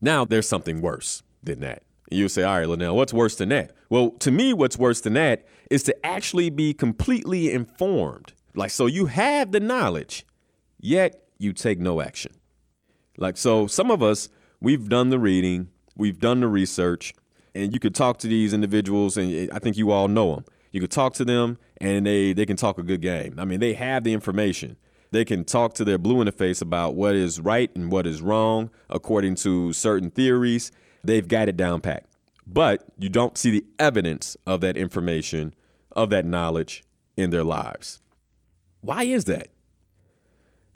now 0.00 0.24
there's 0.24 0.48
something 0.48 0.80
worse 0.80 1.22
than 1.42 1.60
that. 1.60 1.82
You 2.10 2.28
say, 2.28 2.42
all 2.42 2.58
right, 2.58 2.68
Linnell, 2.68 2.94
what's 2.94 3.12
worse 3.12 3.36
than 3.36 3.48
that? 3.48 3.72
Well, 3.88 4.10
to 4.10 4.30
me, 4.30 4.52
what's 4.52 4.76
worse 4.76 5.00
than 5.00 5.14
that 5.14 5.46
is 5.70 5.82
to 5.84 6.06
actually 6.06 6.50
be 6.50 6.74
completely 6.74 7.50
informed. 7.50 8.34
Like, 8.54 8.70
so 8.70 8.86
you 8.86 9.06
have 9.06 9.52
the 9.52 9.60
knowledge, 9.60 10.26
yet 10.78 11.22
you 11.38 11.54
take 11.54 11.78
no 11.78 12.02
action. 12.02 12.32
Like, 13.16 13.38
so 13.38 13.66
some 13.66 13.90
of 13.90 14.02
us, 14.02 14.28
we've 14.60 14.88
done 14.88 15.08
the 15.08 15.18
reading, 15.18 15.68
we've 15.96 16.18
done 16.18 16.40
the 16.40 16.48
research, 16.48 17.14
and 17.54 17.72
you 17.72 17.80
could 17.80 17.94
talk 17.94 18.18
to 18.18 18.26
these 18.26 18.52
individuals, 18.52 19.16
and 19.16 19.50
I 19.52 19.58
think 19.58 19.76
you 19.76 19.90
all 19.90 20.08
know 20.08 20.34
them. 20.34 20.44
You 20.72 20.80
could 20.80 20.90
talk 20.90 21.14
to 21.14 21.24
them, 21.24 21.58
and 21.80 22.04
they 22.06 22.32
they 22.32 22.46
can 22.46 22.56
talk 22.56 22.78
a 22.78 22.82
good 22.82 23.00
game. 23.00 23.38
I 23.38 23.44
mean, 23.44 23.60
they 23.60 23.74
have 23.74 24.04
the 24.04 24.12
information. 24.12 24.76
They 25.12 25.26
can 25.26 25.44
talk 25.44 25.74
to 25.74 25.84
their 25.84 25.98
blue 25.98 26.20
in 26.20 26.26
the 26.26 26.32
face 26.32 26.62
about 26.62 26.94
what 26.94 27.14
is 27.14 27.38
right 27.38 27.70
and 27.76 27.92
what 27.92 28.06
is 28.06 28.22
wrong 28.22 28.70
according 28.88 29.34
to 29.36 29.74
certain 29.74 30.10
theories. 30.10 30.72
They've 31.04 31.28
got 31.28 31.48
it 31.48 31.56
down 31.56 31.82
pat. 31.82 32.06
But 32.46 32.84
you 32.98 33.10
don't 33.10 33.36
see 33.36 33.50
the 33.50 33.64
evidence 33.78 34.36
of 34.46 34.62
that 34.62 34.76
information, 34.76 35.54
of 35.92 36.08
that 36.10 36.24
knowledge 36.24 36.82
in 37.16 37.28
their 37.28 37.44
lives. 37.44 38.00
Why 38.80 39.04
is 39.04 39.26
that? 39.26 39.48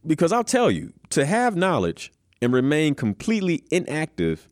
Because 0.07 0.33
I'll 0.33 0.45
tell 0.45 0.71
you, 0.71 0.93
to 1.11 1.25
have 1.25 1.57
knowledge 1.57 2.13
and 2.41 2.53
remain 2.53 2.95
completely 2.95 3.65
inactive 3.71 4.49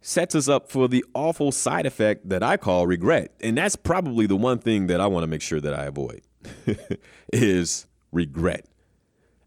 sets 0.00 0.34
us 0.34 0.48
up 0.48 0.70
for 0.70 0.88
the 0.88 1.04
awful 1.14 1.52
side 1.52 1.86
effect 1.86 2.28
that 2.28 2.42
I 2.42 2.56
call 2.56 2.86
regret. 2.86 3.34
And 3.40 3.58
that's 3.58 3.76
probably 3.76 4.26
the 4.26 4.36
one 4.36 4.58
thing 4.58 4.86
that 4.86 5.00
I 5.00 5.06
want 5.06 5.24
to 5.24 5.26
make 5.26 5.42
sure 5.42 5.60
that 5.60 5.74
I 5.74 5.84
avoid 5.84 6.22
is 7.32 7.86
regret. 8.12 8.66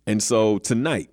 And 0.05 0.21
so 0.21 0.57
tonight, 0.57 1.09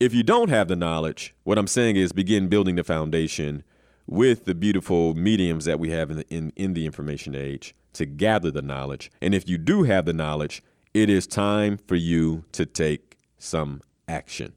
if 0.00 0.14
you 0.14 0.22
don't 0.22 0.50
have 0.50 0.68
the 0.68 0.76
knowledge, 0.76 1.34
what 1.44 1.58
I'm 1.58 1.66
saying 1.66 1.96
is 1.96 2.12
begin 2.12 2.48
building 2.48 2.76
the 2.76 2.84
foundation 2.84 3.64
with 4.06 4.44
the 4.44 4.54
beautiful 4.54 5.14
mediums 5.14 5.64
that 5.64 5.78
we 5.78 5.90
have 5.90 6.10
in 6.10 6.16
the, 6.18 6.28
in, 6.28 6.52
in 6.56 6.74
the 6.74 6.86
information 6.86 7.34
age 7.34 7.74
to 7.94 8.06
gather 8.06 8.50
the 8.50 8.62
knowledge. 8.62 9.10
And 9.20 9.34
if 9.34 9.48
you 9.48 9.58
do 9.58 9.82
have 9.82 10.04
the 10.04 10.12
knowledge, 10.12 10.62
it 10.94 11.10
is 11.10 11.26
time 11.26 11.78
for 11.86 11.96
you 11.96 12.44
to 12.52 12.64
take 12.64 13.18
some 13.38 13.82
action. 14.06 14.52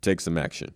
Take 0.00 0.20
some 0.20 0.36
action. 0.36 0.74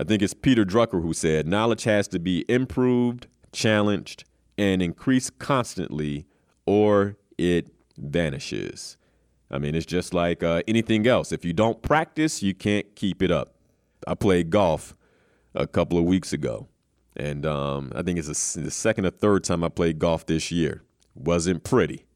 I 0.00 0.04
think 0.04 0.22
it's 0.22 0.32
Peter 0.32 0.64
Drucker 0.64 1.02
who 1.02 1.12
said 1.12 1.48
knowledge 1.48 1.82
has 1.82 2.06
to 2.08 2.20
be 2.20 2.44
improved, 2.48 3.26
challenged, 3.52 4.22
and 4.56 4.80
increased 4.80 5.40
constantly, 5.40 6.24
or 6.66 7.16
it 7.36 7.68
vanishes. 7.96 8.96
I 9.50 9.58
mean, 9.58 9.74
it's 9.74 9.86
just 9.86 10.14
like 10.14 10.44
uh, 10.44 10.62
anything 10.68 11.06
else. 11.08 11.32
If 11.32 11.44
you 11.44 11.52
don't 11.52 11.82
practice, 11.82 12.44
you 12.44 12.54
can't 12.54 12.94
keep 12.94 13.22
it 13.22 13.32
up. 13.32 13.54
I 14.06 14.14
played 14.14 14.50
golf 14.50 14.94
a 15.54 15.66
couple 15.66 15.98
of 15.98 16.04
weeks 16.04 16.32
ago, 16.32 16.68
and 17.16 17.44
um, 17.44 17.90
I 17.92 18.02
think 18.02 18.20
it's 18.20 18.54
the 18.54 18.70
second 18.70 19.04
or 19.04 19.10
third 19.10 19.42
time 19.42 19.64
I 19.64 19.68
played 19.68 19.98
golf 19.98 20.26
this 20.26 20.52
year. 20.52 20.82
Wasn't 21.16 21.64
pretty. 21.64 22.06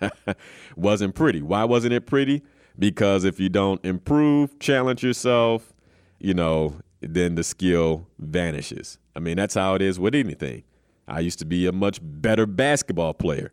wasn't 0.76 1.14
pretty. 1.14 1.40
Why 1.40 1.64
wasn't 1.64 1.92
it 1.92 2.06
pretty? 2.06 2.42
Because 2.76 3.22
if 3.22 3.38
you 3.38 3.48
don't 3.48 3.84
improve, 3.84 4.58
challenge 4.58 5.04
yourself, 5.04 5.72
you 6.18 6.34
know, 6.34 6.76
then 7.02 7.34
the 7.34 7.44
skill 7.44 8.06
vanishes. 8.18 8.98
I 9.14 9.20
mean, 9.20 9.36
that's 9.36 9.54
how 9.54 9.74
it 9.74 9.82
is 9.82 9.98
with 9.98 10.14
anything. 10.14 10.62
I 11.08 11.20
used 11.20 11.38
to 11.40 11.44
be 11.44 11.66
a 11.66 11.72
much 11.72 11.98
better 12.02 12.46
basketball 12.46 13.14
player 13.14 13.52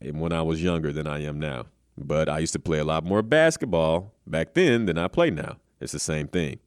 when 0.00 0.32
I 0.32 0.42
was 0.42 0.62
younger 0.62 0.92
than 0.92 1.06
I 1.06 1.22
am 1.22 1.38
now. 1.38 1.66
But 1.98 2.28
I 2.28 2.38
used 2.38 2.52
to 2.54 2.58
play 2.58 2.78
a 2.78 2.84
lot 2.84 3.04
more 3.04 3.22
basketball 3.22 4.14
back 4.26 4.54
then 4.54 4.86
than 4.86 4.98
I 4.98 5.08
play 5.08 5.30
now. 5.30 5.56
It's 5.80 5.92
the 5.92 5.98
same 5.98 6.28
thing. 6.28 6.60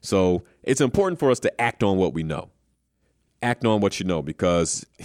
So 0.00 0.44
it's 0.62 0.80
important 0.80 1.18
for 1.18 1.30
us 1.30 1.40
to 1.40 1.60
act 1.60 1.82
on 1.82 1.96
what 1.96 2.12
we 2.12 2.22
know. 2.22 2.50
Act 3.42 3.64
on 3.64 3.80
what 3.80 4.00
you 4.00 4.06
know 4.06 4.22
because 4.22 4.84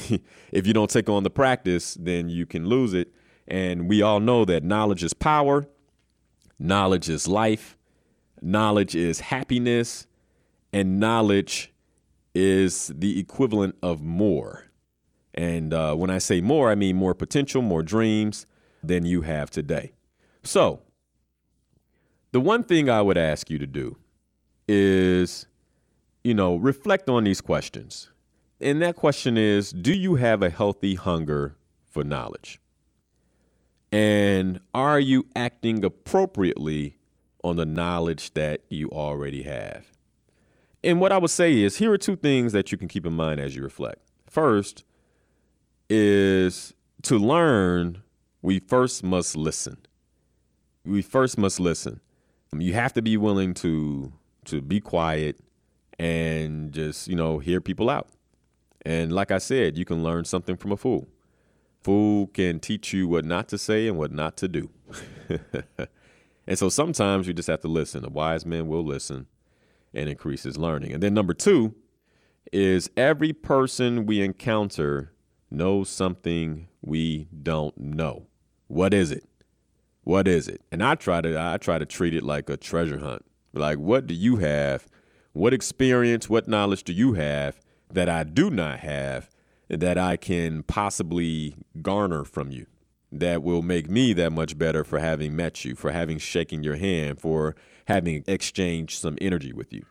if 0.52 0.68
you 0.68 0.74
don't 0.74 0.90
take 0.90 1.10
on 1.10 1.24
the 1.24 1.30
practice, 1.30 1.96
then 1.96 2.30
you 2.30 2.46
can 2.46 2.66
lose 2.66 2.94
it. 2.94 3.14
And 3.48 3.88
we 3.90 4.02
all 4.02 4.20
know 4.20 4.46
that 4.46 4.64
knowledge 4.64 5.04
is 5.04 5.14
power, 5.14 5.66
knowledge 6.60 7.10
is 7.10 7.28
life, 7.28 7.78
knowledge 8.42 8.96
is 8.96 9.20
happiness, 9.20 10.08
and 10.74 11.00
knowledge 11.00 11.72
is 12.34 12.92
the 12.96 13.20
equivalent 13.20 13.76
of 13.84 14.02
more. 14.02 14.66
And 15.34 15.74
uh, 15.74 15.96
when 15.96 16.10
I 16.10 16.18
say 16.18 16.42
more, 16.42 16.70
I 16.70 16.76
mean 16.76 16.96
more 16.96 17.14
potential, 17.14 17.62
more 17.62 17.84
dreams 17.84 18.46
than 18.84 19.06
you 19.06 19.22
have 19.22 19.50
today. 19.50 19.94
So, 20.44 20.82
the 22.32 22.40
one 22.40 22.64
thing 22.64 22.90
I 22.90 23.02
would 23.02 23.18
ask 23.18 23.50
you 23.50 23.60
to 23.60 23.68
do 23.68 23.98
is, 24.68 25.48
you 26.24 26.34
know, 26.34 26.56
reflect 26.56 27.08
on 27.08 27.24
these 27.24 27.42
questions. 27.42 28.10
And 28.60 28.82
that 28.82 28.96
question 28.96 29.38
is 29.38 29.72
Do 29.72 29.94
you 29.94 30.16
have 30.16 30.42
a 30.42 30.50
healthy 30.50 30.96
hunger 30.96 31.56
for 31.86 32.04
knowledge? 32.04 32.60
And 33.92 34.60
are 34.74 35.00
you 35.00 35.28
acting 35.36 35.86
appropriately 35.86 36.98
on 37.44 37.58
the 37.58 37.66
knowledge 37.66 38.34
that 38.34 38.62
you 38.70 38.90
already 38.90 39.44
have? 39.44 39.93
And 40.84 41.00
what 41.00 41.12
I 41.12 41.18
would 41.18 41.30
say 41.30 41.62
is 41.62 41.78
here 41.78 41.92
are 41.94 41.98
two 41.98 42.16
things 42.16 42.52
that 42.52 42.72
you 42.72 42.78
can 42.78 42.88
keep 42.88 43.06
in 43.06 43.14
mind 43.14 43.40
as 43.40 43.56
you 43.56 43.64
reflect. 43.64 44.00
First 44.30 44.84
is 45.90 46.74
to 47.04 47.18
learn, 47.18 48.04
we 48.42 48.60
first 48.60 49.04
must 49.04 49.38
listen. 49.38 49.78
We 50.86 51.02
first 51.02 51.38
must 51.38 51.60
listen. 51.60 52.02
Um, 52.52 52.60
you 52.60 52.74
have 52.74 52.94
to 52.94 53.02
be 53.02 53.16
willing 53.16 53.54
to 53.56 54.12
to 54.46 54.62
be 54.62 54.82
quiet 54.82 55.40
and 55.98 56.74
just, 56.74 57.08
you 57.08 57.16
know, 57.16 57.40
hear 57.40 57.62
people 57.62 57.90
out. 57.90 58.10
And 58.86 59.14
like 59.14 59.32
I 59.32 59.38
said, 59.38 59.78
you 59.78 59.86
can 59.86 60.04
learn 60.04 60.26
something 60.26 60.58
from 60.58 60.74
a 60.74 60.78
fool. 60.78 61.08
Fool 61.82 62.28
can 62.28 62.60
teach 62.60 62.92
you 62.92 63.08
what 63.08 63.24
not 63.24 63.48
to 63.50 63.58
say 63.58 63.88
and 63.88 63.98
what 63.98 64.12
not 64.12 64.36
to 64.38 64.50
do. 64.50 64.70
and 66.48 66.60
so 66.60 66.68
sometimes 66.68 67.26
you 67.26 67.34
just 67.34 67.48
have 67.48 67.62
to 67.62 67.70
listen. 67.70 68.04
A 68.04 68.10
wise 68.10 68.46
man 68.46 68.68
will 68.68 68.84
listen 68.84 69.28
and 69.94 70.10
increases 70.10 70.58
learning. 70.58 70.92
And 70.92 71.04
then 71.04 71.14
number 71.14 71.34
two 71.34 71.76
is 72.52 72.90
every 72.98 73.34
person 73.34 74.06
we 74.06 74.22
encounter 74.22 75.12
knows 75.50 75.90
something 75.90 76.68
we 76.82 77.28
don't 77.42 77.78
know. 77.78 78.28
What 78.68 78.94
is 78.94 79.12
it? 79.12 79.26
What 80.04 80.28
is 80.28 80.48
it? 80.48 80.62
And 80.72 80.84
I 80.84 80.96
try 80.96 81.22
to 81.22 81.40
I 81.40 81.58
try 81.58 81.78
to 81.78 81.86
treat 81.86 82.14
it 82.14 82.24
like 82.24 82.50
a 82.50 82.58
treasure 82.58 83.00
hunt. 83.00 83.24
Like, 83.54 83.78
what 83.78 84.08
do 84.08 84.14
you 84.14 84.38
have? 84.38 84.88
What 85.32 85.54
experience, 85.54 86.30
what 86.30 86.48
knowledge 86.48 86.84
do 86.84 86.94
you 86.94 87.14
have 87.14 87.60
that 87.92 88.10
I 88.10 88.24
do 88.24 88.50
not 88.50 88.80
have 88.80 89.30
that 89.70 89.98
I 89.98 90.18
can 90.18 90.64
possibly 90.64 91.56
garner 91.82 92.24
from 92.24 92.52
you 92.52 92.66
that 93.12 93.44
will 93.44 93.62
make 93.62 93.90
me 93.90 94.14
that 94.14 94.32
much 94.32 94.58
better 94.58 94.84
for 94.84 95.00
having 95.00 95.36
met 95.36 95.64
you, 95.64 95.76
for 95.76 95.92
having 95.92 96.18
shaken 96.18 96.64
your 96.64 96.76
hand, 96.76 97.20
for 97.20 97.56
having 97.86 98.24
exchanged 98.28 99.00
some 99.00 99.18
energy 99.22 99.54
with 99.54 99.74
you? 99.74 99.86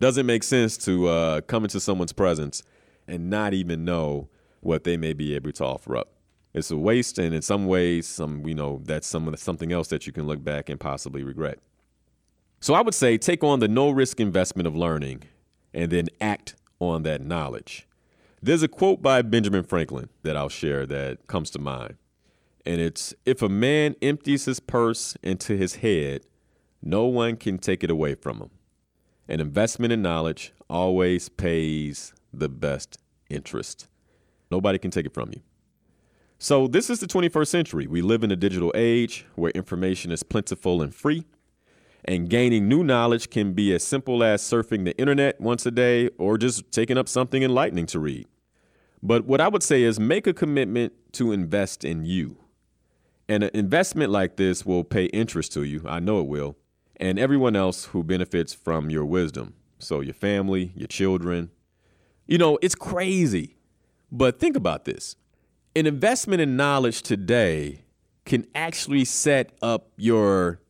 Doesn't 0.00 0.26
make 0.26 0.42
sense 0.42 0.76
to 0.78 1.08
uh, 1.08 1.40
come 1.42 1.64
into 1.64 1.80
someone's 1.80 2.12
presence 2.12 2.62
and 3.08 3.30
not 3.30 3.54
even 3.54 3.84
know 3.84 4.28
what 4.60 4.84
they 4.84 4.96
may 4.96 5.12
be 5.12 5.34
able 5.34 5.52
to 5.52 5.64
offer 5.64 5.96
up. 5.96 6.12
It's 6.52 6.70
a 6.70 6.76
waste, 6.76 7.18
and 7.18 7.34
in 7.34 7.42
some 7.42 7.66
ways, 7.66 8.06
some 8.06 8.46
you 8.46 8.54
know 8.54 8.80
that's 8.84 9.06
some 9.06 9.34
something 9.36 9.72
else 9.72 9.88
that 9.88 10.06
you 10.06 10.12
can 10.12 10.26
look 10.26 10.42
back 10.42 10.68
and 10.68 10.80
possibly 10.80 11.22
regret. 11.22 11.58
So 12.60 12.72
I 12.72 12.80
would 12.80 12.94
say 12.94 13.18
take 13.18 13.44
on 13.44 13.60
the 13.60 13.68
no 13.68 13.90
risk 13.90 14.20
investment 14.20 14.66
of 14.66 14.74
learning, 14.74 15.24
and 15.74 15.90
then 15.92 16.08
act 16.20 16.54
on 16.78 17.02
that 17.02 17.20
knowledge. 17.20 17.86
There's 18.42 18.62
a 18.62 18.68
quote 18.68 19.02
by 19.02 19.22
Benjamin 19.22 19.64
Franklin 19.64 20.08
that 20.22 20.36
I'll 20.36 20.48
share 20.48 20.86
that 20.86 21.26
comes 21.26 21.50
to 21.50 21.58
mind, 21.58 21.96
and 22.64 22.80
it's 22.80 23.14
if 23.26 23.42
a 23.42 23.50
man 23.50 23.94
empties 24.00 24.46
his 24.46 24.58
purse 24.58 25.14
into 25.22 25.56
his 25.58 25.76
head, 25.76 26.22
no 26.82 27.06
one 27.06 27.36
can 27.36 27.58
take 27.58 27.82
it 27.82 27.90
away 27.90 28.14
from 28.14 28.38
them. 28.38 28.50
An 29.28 29.40
investment 29.40 29.92
in 29.92 30.02
knowledge 30.02 30.52
always 30.70 31.28
pays 31.28 32.12
the 32.32 32.48
best 32.48 32.98
interest. 33.28 33.88
Nobody 34.50 34.78
can 34.78 34.90
take 34.90 35.06
it 35.06 35.14
from 35.14 35.30
you. 35.32 35.40
So, 36.38 36.68
this 36.68 36.90
is 36.90 37.00
the 37.00 37.06
21st 37.06 37.48
century. 37.48 37.86
We 37.86 38.02
live 38.02 38.22
in 38.22 38.30
a 38.30 38.36
digital 38.36 38.70
age 38.74 39.24
where 39.36 39.50
information 39.52 40.12
is 40.12 40.22
plentiful 40.22 40.82
and 40.82 40.94
free, 40.94 41.24
and 42.04 42.28
gaining 42.28 42.68
new 42.68 42.84
knowledge 42.84 43.30
can 43.30 43.54
be 43.54 43.74
as 43.74 43.82
simple 43.82 44.22
as 44.22 44.42
surfing 44.42 44.84
the 44.84 44.96
internet 44.98 45.40
once 45.40 45.64
a 45.64 45.70
day 45.70 46.10
or 46.18 46.36
just 46.36 46.70
taking 46.70 46.98
up 46.98 47.08
something 47.08 47.42
enlightening 47.42 47.86
to 47.86 47.98
read. 47.98 48.26
But 49.02 49.24
what 49.24 49.40
I 49.40 49.48
would 49.48 49.62
say 49.62 49.82
is 49.82 49.98
make 49.98 50.26
a 50.26 50.34
commitment 50.34 50.92
to 51.12 51.32
invest 51.32 51.84
in 51.84 52.04
you. 52.04 52.36
And 53.28 53.42
an 53.42 53.50
investment 53.54 54.12
like 54.12 54.36
this 54.36 54.64
will 54.64 54.84
pay 54.84 55.06
interest 55.06 55.52
to 55.54 55.62
you, 55.62 55.82
I 55.86 56.00
know 56.00 56.20
it 56.20 56.26
will, 56.26 56.56
and 56.98 57.18
everyone 57.18 57.56
else 57.56 57.86
who 57.86 58.02
benefits 58.02 58.52
from 58.52 58.90
your 58.90 59.04
wisdom. 59.04 59.54
So, 59.78 60.00
your 60.00 60.14
family, 60.14 60.72
your 60.74 60.88
children. 60.88 61.50
You 62.26 62.38
know, 62.38 62.58
it's 62.62 62.74
crazy, 62.74 63.56
but 64.10 64.40
think 64.40 64.56
about 64.56 64.84
this 64.84 65.16
an 65.76 65.86
investment 65.86 66.40
in 66.40 66.56
knowledge 66.56 67.02
today 67.02 67.84
can 68.24 68.46
actually 68.54 69.04
set 69.04 69.52
up 69.60 69.90
your 69.96 70.60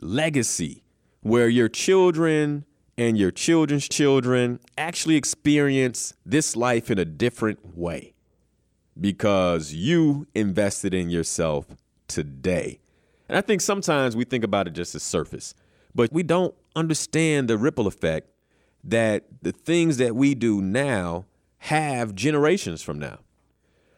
legacy 0.00 0.82
where 1.20 1.48
your 1.48 1.68
children 1.68 2.64
and 2.96 3.18
your 3.18 3.30
children's 3.30 3.88
children 3.88 4.60
actually 4.78 5.16
experience 5.16 6.14
this 6.24 6.56
life 6.56 6.90
in 6.90 6.98
a 6.98 7.04
different 7.04 7.76
way 7.76 8.14
because 8.98 9.72
you 9.72 10.26
invested 10.34 10.94
in 10.94 11.10
yourself 11.10 11.66
today. 12.08 12.80
And 13.28 13.36
I 13.36 13.40
think 13.40 13.60
sometimes 13.60 14.16
we 14.16 14.24
think 14.24 14.44
about 14.44 14.66
it 14.66 14.72
just 14.72 14.94
as 14.94 15.02
surface, 15.02 15.54
but 15.94 16.12
we 16.12 16.22
don't 16.22 16.54
understand 16.74 17.48
the 17.48 17.56
ripple 17.56 17.86
effect 17.86 18.28
that 18.82 19.24
the 19.42 19.52
things 19.52 19.96
that 19.96 20.14
we 20.14 20.34
do 20.34 20.60
now 20.60 21.24
have 21.58 22.14
generations 22.14 22.82
from 22.82 22.98
now. 22.98 23.20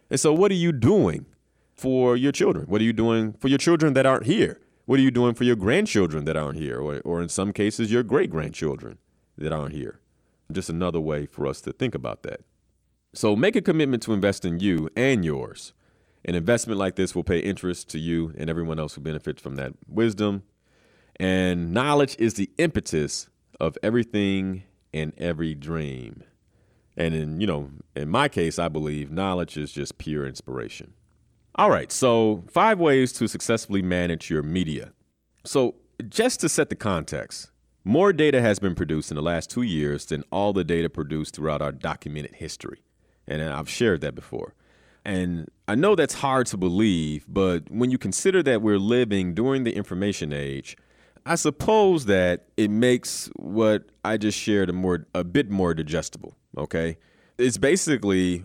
And 0.09 0.21
so, 0.21 0.33
what 0.33 0.51
are 0.53 0.55
you 0.55 0.73
doing 0.73 1.27
for 1.75 2.17
your 2.17 2.33
children? 2.33 2.67
What 2.67 2.81
are 2.81 2.85
you 2.85 2.93
doing 2.93 3.33
for 3.35 3.49
your 3.49 3.59
children 3.59 3.95
that 3.95 4.07
aren't 4.07 4.27
here? 4.27 4.61
What 4.85 5.01
are 5.01 5.03
you 5.03 5.11
doing 5.11 5.35
for 5.35 5.43
your 5.43 5.57
grandchildren 5.57 6.25
that 6.27 6.37
aren't 6.37 6.59
here? 6.59 6.81
Or, 6.81 7.01
or 7.01 7.21
in 7.21 7.29
some 7.29 7.53
cases, 7.53 7.91
your 7.91 8.05
great 8.05 8.31
grandchildren 8.31 8.99
that 9.37 9.53
aren't 9.53 9.75
here? 9.75 9.99
Just 10.51 10.71
another 10.71 11.01
way 11.01 11.27
for 11.27 11.47
us 11.47 11.61
to 11.63 11.73
think 11.73 11.97
about 11.97 12.23
that. 12.23 12.43
So, 13.13 13.35
make 13.35 13.57
a 13.57 13.63
commitment 13.63 14.03
to 14.05 14.13
invest 14.13 14.45
in 14.45 14.61
you 14.61 14.89
and 14.95 15.25
yours. 15.25 15.73
An 16.25 16.35
investment 16.35 16.79
like 16.79 16.97
this 16.97 17.15
will 17.15 17.25
pay 17.25 17.39
interest 17.39 17.89
to 17.91 17.99
you 17.99 18.33
and 18.37 18.49
everyone 18.49 18.79
else 18.79 18.95
who 18.95 19.01
benefits 19.01 19.43
from 19.43 19.57
that 19.57 19.73
wisdom. 19.89 20.43
And 21.19 21.73
knowledge 21.73 22.17
is 22.19 22.35
the 22.35 22.51
impetus 22.59 23.29
of 23.59 23.79
everything 23.83 24.65
and 24.93 25.13
every 25.19 25.55
dream. 25.55 26.23
And 26.97 27.15
in, 27.15 27.41
you 27.41 27.47
know, 27.47 27.71
in 27.95 28.09
my 28.09 28.29
case, 28.29 28.59
I 28.59 28.69
believe 28.69 29.11
knowledge 29.11 29.57
is 29.57 29.73
just 29.73 29.99
pure 29.99 30.27
inspiration. 30.27 30.95
All 31.55 31.71
right, 31.71 31.91
so 31.91 32.45
five 32.51 32.79
ways 32.79 33.13
to 33.15 33.29
successfully 33.29 33.83
manage 33.83 34.29
your 34.29 34.43
media. 34.43 34.93
So, 35.45 35.77
just 36.09 36.41
to 36.41 36.51
set 36.51 36.69
the 36.69 36.77
context, 36.77 37.51
more 37.83 38.13
data 38.13 38.43
has 38.43 38.59
been 38.59 38.75
produced 38.75 39.11
in 39.11 39.15
the 39.15 39.23
last 39.23 39.49
two 39.49 39.63
years 39.63 40.05
than 40.05 40.23
all 40.31 40.53
the 40.53 40.65
data 40.65 40.91
produced 40.91 41.35
throughout 41.35 41.63
our 41.63 41.73
documented 41.73 42.35
history. 42.35 42.83
And 43.27 43.41
uh, 43.41 43.57
I've 43.57 43.71
shared 43.71 44.03
that 44.03 44.15
before. 44.15 44.55
And 45.05 45.49
I 45.69 45.77
know 45.77 45.95
that's 45.95 46.15
hard 46.15 46.47
to 46.49 46.57
believe, 46.57 47.25
but 47.29 47.71
when 47.71 47.91
you 47.91 47.97
consider 47.97 48.43
that 48.43 48.61
we're 48.61 48.79
living 48.79 49.35
during 49.35 49.65
the 49.65 49.75
information 49.75 50.33
age, 50.33 50.77
I 51.27 51.35
suppose 51.35 52.07
that 52.07 52.47
it 52.57 52.71
makes 52.71 53.29
what 53.37 53.85
I 54.05 54.17
just 54.17 54.39
shared 54.39 54.71
a 54.71 54.73
more 54.73 55.07
a 55.15 55.25
bit 55.25 55.51
more 55.51 55.75
digestible 55.75 56.37
okay? 56.57 56.97
It's 57.39 57.59
basically 57.59 58.45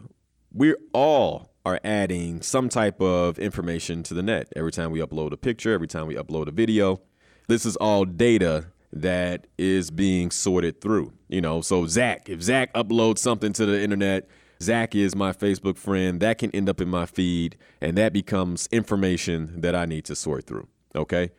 we 0.54 0.76
all 0.94 1.52
are 1.65 1.80
adding 1.84 2.41
some 2.41 2.70
type 2.70 3.00
of 3.02 3.39
information 3.39 4.04
to 4.04 4.13
the 4.13 4.24
net 4.24 4.52
every 4.56 4.72
time 4.72 4.91
we 4.91 5.00
upload 5.00 5.32
a 5.32 5.38
picture, 5.38 5.74
every 5.74 5.88
time 5.88 6.08
we 6.08 6.15
upload 6.15 6.48
a 6.48 6.52
video. 6.52 7.02
This 7.48 7.65
is 7.65 7.76
all 7.78 8.06
data 8.06 8.67
that 8.91 9.48
is 9.58 9.91
being 9.91 10.32
sorted 10.32 10.82
through. 10.82 11.13
You 11.30 11.41
know, 11.41 11.62
so 11.62 11.86
Zach, 11.86 12.28
if 12.30 12.41
Zach 12.41 12.74
uploads 12.74 13.20
something 13.20 13.54
to 13.54 13.65
the 13.65 13.82
internet, 13.82 14.28
Zach 14.62 14.96
is 14.96 15.15
my 15.15 15.32
Facebook 15.32 15.78
friend. 15.78 16.20
That 16.20 16.38
can 16.38 16.52
end 16.52 16.67
up 16.67 16.82
in 16.82 16.89
my 16.89 17.06
feed, 17.06 17.58
and 17.80 17.98
that 17.98 18.13
becomes 18.13 18.67
information 18.72 19.62
that 19.62 19.76
I 19.76 19.86
need 19.86 20.06
to 20.06 20.15
sort 20.15 20.46
through. 20.46 20.67
Okay. 20.96 21.32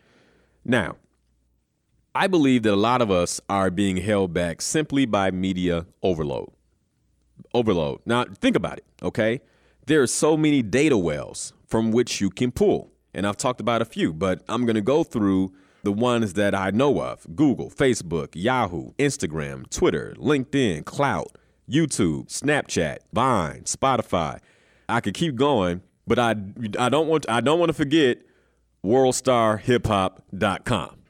Now, 0.64 0.96
I 2.14 2.27
believe 2.27 2.64
that 2.64 2.75
a 2.75 2.77
lot 2.77 3.01
of 3.01 3.11
us 3.11 3.40
are 3.48 3.70
being 3.70 3.96
held 3.96 4.35
back 4.35 4.61
simply 4.61 5.07
by 5.07 5.31
media 5.31 5.87
overload 6.03 6.51
overload. 7.55 8.01
Now, 8.07 8.25
think 8.25 8.57
about 8.57 8.79
it, 8.79 8.85
okay? 9.03 9.42
There 9.87 10.03
are 10.03 10.07
so 10.07 10.37
many 10.37 10.62
data 10.62 10.96
wells 10.96 11.53
from 11.66 11.90
which 11.92 12.20
you 12.20 12.31
can 12.31 12.53
pull. 12.53 12.92
And 13.14 13.27
I've 13.27 13.37
talked 13.37 13.61
about 13.61 13.83
a 13.83 13.85
few, 13.85 14.12
but 14.12 14.42
I'm 14.48 14.64
going 14.64 14.77
to 14.77 14.81
go 14.81 15.05
through 15.05 15.53
the 15.83 15.92
ones 15.92 16.33
that 16.35 16.55
I 16.55 16.70
know 16.70 17.01
of 17.01 17.27
Google, 17.35 17.70
Facebook, 17.70 18.29
Yahoo, 18.35 18.92
Instagram, 18.92 19.68
Twitter, 19.68 20.14
LinkedIn, 20.18 20.85
Klout, 20.85 21.35
YouTube, 21.68 22.29
Snapchat, 22.29 22.98
Vine, 23.12 23.64
Spotify. 23.64 24.38
I 24.88 25.01
could 25.01 25.14
keep 25.14 25.35
going, 25.35 25.83
but 26.07 26.18
I, 26.18 26.37
I 26.79 26.88
don't 26.88 27.09
want 27.09 27.29
I 27.29 27.40
don't 27.40 27.59
want 27.59 27.70
to 27.70 27.75
forget 27.75 28.18
worldstarhiphop.com. 28.85 31.01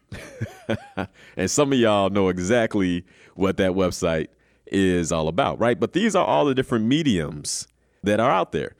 and 1.36 1.50
some 1.50 1.72
of 1.72 1.78
y'all 1.78 2.10
know 2.10 2.28
exactly 2.28 3.04
what 3.34 3.56
that 3.56 3.72
website 3.72 4.28
is 4.66 5.12
all 5.12 5.28
about, 5.28 5.58
right? 5.58 5.78
But 5.78 5.92
these 5.92 6.14
are 6.14 6.24
all 6.24 6.44
the 6.44 6.54
different 6.54 6.86
mediums 6.86 7.68
that 8.02 8.20
are 8.20 8.30
out 8.30 8.52
there. 8.52 8.74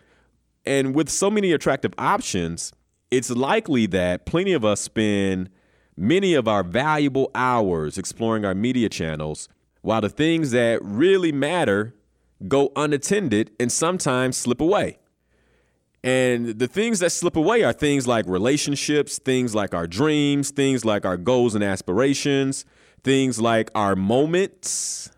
And 0.65 0.95
with 0.95 1.09
so 1.09 1.31
many 1.31 1.53
attractive 1.53 1.93
options, 1.99 2.73
it's 3.11 3.31
likely 3.31 3.87
that 3.87 4.27
plenty 4.27 4.53
of 4.53 4.65
us 4.65 4.81
spend 4.81 5.51
many 5.97 6.35
of 6.35 6.49
our 6.49 6.63
valuable 6.63 7.31
hours 7.35 7.99
exploring 7.99 8.45
our 8.45 8.55
media 8.55 8.89
channels 8.89 9.49
while 9.83 10.01
the 10.01 10.09
things 10.09 10.53
that 10.53 10.83
really 10.83 11.33
matter 11.33 11.95
go 12.49 12.73
unattended 12.77 13.51
and 13.61 13.71
sometimes 13.71 14.37
slip 14.37 14.61
away. 14.61 14.99
And 16.05 16.59
the 16.59 16.67
things 16.67 16.99
that 16.99 17.11
slip 17.11 17.37
away 17.37 17.63
are 17.63 17.73
things 17.73 18.09
like 18.09 18.27
relationships, 18.27 19.19
things 19.19 19.55
like 19.55 19.73
our 19.73 19.87
dreams, 19.87 20.51
things 20.51 20.85
like 20.85 21.05
our 21.05 21.17
goals 21.17 21.55
and 21.55 21.63
aspirations, 21.63 22.65
things 23.05 23.41
like 23.41 23.71
our 23.75 23.95
moments, 23.95 25.11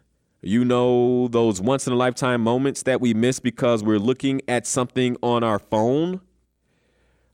you 0.43 0.63
know, 0.63 1.29
those 1.29 1.61
once 1.61 1.87
in 1.87 1.95
a 1.95 1.97
lifetime 1.97 2.43
moments 2.43 2.83
that 2.83 3.01
we 3.01 3.15
miss 3.15 3.41
because 3.41 3.83
we're 3.83 3.99
looking 3.99 4.43
at 4.47 4.67
something 4.67 5.17
on 5.23 5.43
our 5.43 5.59
phone. 5.59 6.21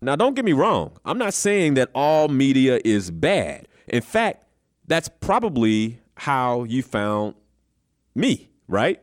Now, 0.00 0.14
don't 0.14 0.34
get 0.34 0.44
me 0.44 0.52
wrong. 0.52 0.96
I'm 1.04 1.18
not 1.18 1.34
saying 1.34 1.74
that 1.74 1.90
all 1.92 2.28
media 2.28 2.80
is 2.84 3.10
bad. 3.10 3.66
In 3.88 4.00
fact, 4.00 4.44
that's 4.86 5.08
probably 5.08 6.00
how 6.14 6.64
you 6.64 6.82
found 6.82 7.34
me, 8.14 8.49
right? 8.70 9.00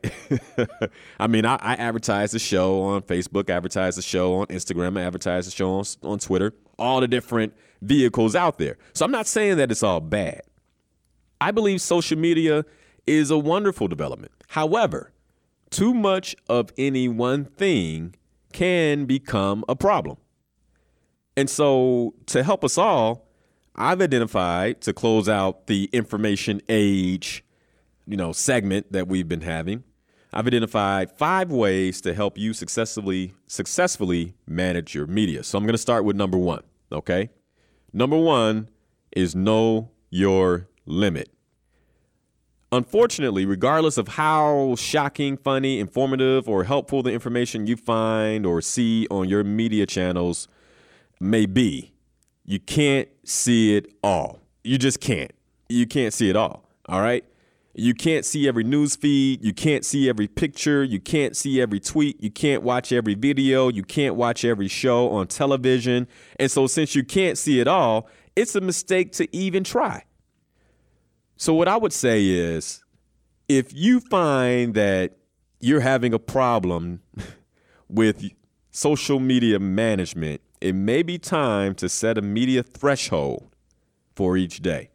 I 1.19 1.27
mean, 1.27 1.45
I, 1.45 1.55
I, 1.55 1.73
advertise 1.75 2.31
the 2.31 2.39
show 2.39 2.81
on 2.81 3.01
Facebook, 3.01 3.49
advertise 3.49 3.97
the 3.97 4.01
show 4.01 4.35
on 4.35 4.47
Instagram, 4.47 4.97
I 4.97 5.03
advertise 5.03 5.45
the 5.45 5.51
show 5.51 5.71
on, 5.71 5.85
on 6.03 6.19
Twitter, 6.19 6.53
all 6.79 7.01
the 7.01 7.07
different 7.07 7.53
vehicles 7.81 8.35
out 8.35 8.57
there. 8.57 8.77
So 8.93 9.05
I'm 9.05 9.11
not 9.11 9.27
saying 9.27 9.57
that 9.57 9.69
it's 9.69 9.83
all 9.83 9.99
bad. 9.99 10.41
I 11.39 11.51
believe 11.51 11.81
social 11.81 12.17
media 12.17 12.65
is 13.05 13.29
a 13.29 13.37
wonderful 13.37 13.87
development. 13.87 14.31
However, 14.47 15.11
too 15.69 15.93
much 15.93 16.35
of 16.47 16.71
any 16.77 17.07
one 17.07 17.45
thing 17.45 18.15
can 18.53 19.05
become 19.05 19.63
a 19.67 19.75
problem. 19.75 20.17
And 21.35 21.49
so, 21.49 22.15
to 22.27 22.41
help 22.41 22.63
us 22.63 22.77
all, 22.77 23.27
I've 23.75 24.01
identified 24.01 24.81
to 24.81 24.93
close 24.93 25.29
out 25.29 25.67
the 25.67 25.87
information 25.93 26.61
age, 26.67 27.43
you 28.07 28.17
know, 28.17 28.31
segment 28.31 28.91
that 28.91 29.07
we've 29.07 29.27
been 29.27 29.41
having. 29.41 29.83
I've 30.33 30.47
identified 30.47 31.11
five 31.11 31.51
ways 31.51 32.01
to 32.01 32.13
help 32.13 32.37
you 32.37 32.53
successfully 32.53 33.33
successfully 33.47 34.35
manage 34.47 34.95
your 34.95 35.07
media. 35.07 35.43
So 35.43 35.57
I'm 35.57 35.63
going 35.65 35.73
to 35.73 35.77
start 35.79 36.05
with 36.05 36.15
number 36.15 36.37
1, 36.37 36.61
okay? 36.91 37.29
Number 37.93 38.17
1 38.17 38.69
is 39.15 39.35
know 39.35 39.91
your 40.09 40.67
limit. 40.85 41.29
Unfortunately, 42.71 43.45
regardless 43.45 43.97
of 43.97 44.09
how 44.09 44.75
shocking, 44.77 45.37
funny, 45.37 45.79
informative, 45.79 46.49
or 46.49 46.65
helpful 46.65 47.01
the 47.01 47.11
information 47.11 47.65
you 47.65 47.77
find 47.77 48.45
or 48.45 48.61
see 48.61 49.07
on 49.09 49.29
your 49.29 49.43
media 49.43 49.85
channels 49.85 50.49
may 51.21 51.45
be, 51.45 51.93
you 52.43 52.59
can't 52.59 53.07
see 53.23 53.77
it 53.77 53.87
all. 54.03 54.41
You 54.63 54.77
just 54.77 54.99
can't. 54.99 55.31
You 55.69 55.87
can't 55.87 56.13
see 56.13 56.29
it 56.29 56.35
all. 56.35 56.69
All 56.87 57.01
right. 57.01 57.23
You 57.79 57.93
can't 57.93 58.25
see 58.25 58.47
every 58.47 58.63
news 58.63 58.95
feed. 58.95 59.45
You 59.45 59.53
can't 59.53 59.85
see 59.85 60.09
every 60.09 60.27
picture. 60.27 60.83
You 60.83 60.99
can't 60.99 61.37
see 61.37 61.61
every 61.61 61.79
tweet. 61.79 62.21
You 62.23 62.31
can't 62.31 62.63
watch 62.63 62.91
every 62.91 63.13
video. 63.13 63.69
You 63.69 63.83
can't 63.83 64.15
watch 64.15 64.43
every 64.43 64.67
show 64.67 65.11
on 65.11 65.27
television. 65.27 66.07
And 66.39 66.49
so, 66.49 66.65
since 66.65 66.95
you 66.95 67.03
can't 67.03 67.37
see 67.37 67.59
it 67.59 67.67
all, 67.67 68.09
it's 68.35 68.55
a 68.55 68.61
mistake 68.61 69.11
to 69.13 69.35
even 69.35 69.63
try. 69.63 70.05
So, 71.35 71.53
what 71.53 71.67
I 71.67 71.77
would 71.77 71.93
say 71.93 72.25
is 72.25 72.83
if 73.47 73.71
you 73.75 73.99
find 73.99 74.73
that 74.73 75.15
you're 75.59 75.81
having 75.81 76.15
a 76.15 76.19
problem 76.19 77.03
with 77.87 78.27
social 78.71 79.19
media 79.19 79.59
management, 79.59 80.41
it 80.61 80.73
may 80.73 81.03
be 81.03 81.19
time 81.19 81.75
to 81.75 81.89
set 81.89 82.17
a 82.17 82.23
media 82.23 82.63
threshold 82.63 83.55
for 84.15 84.35
each 84.35 84.63
day. 84.63 84.89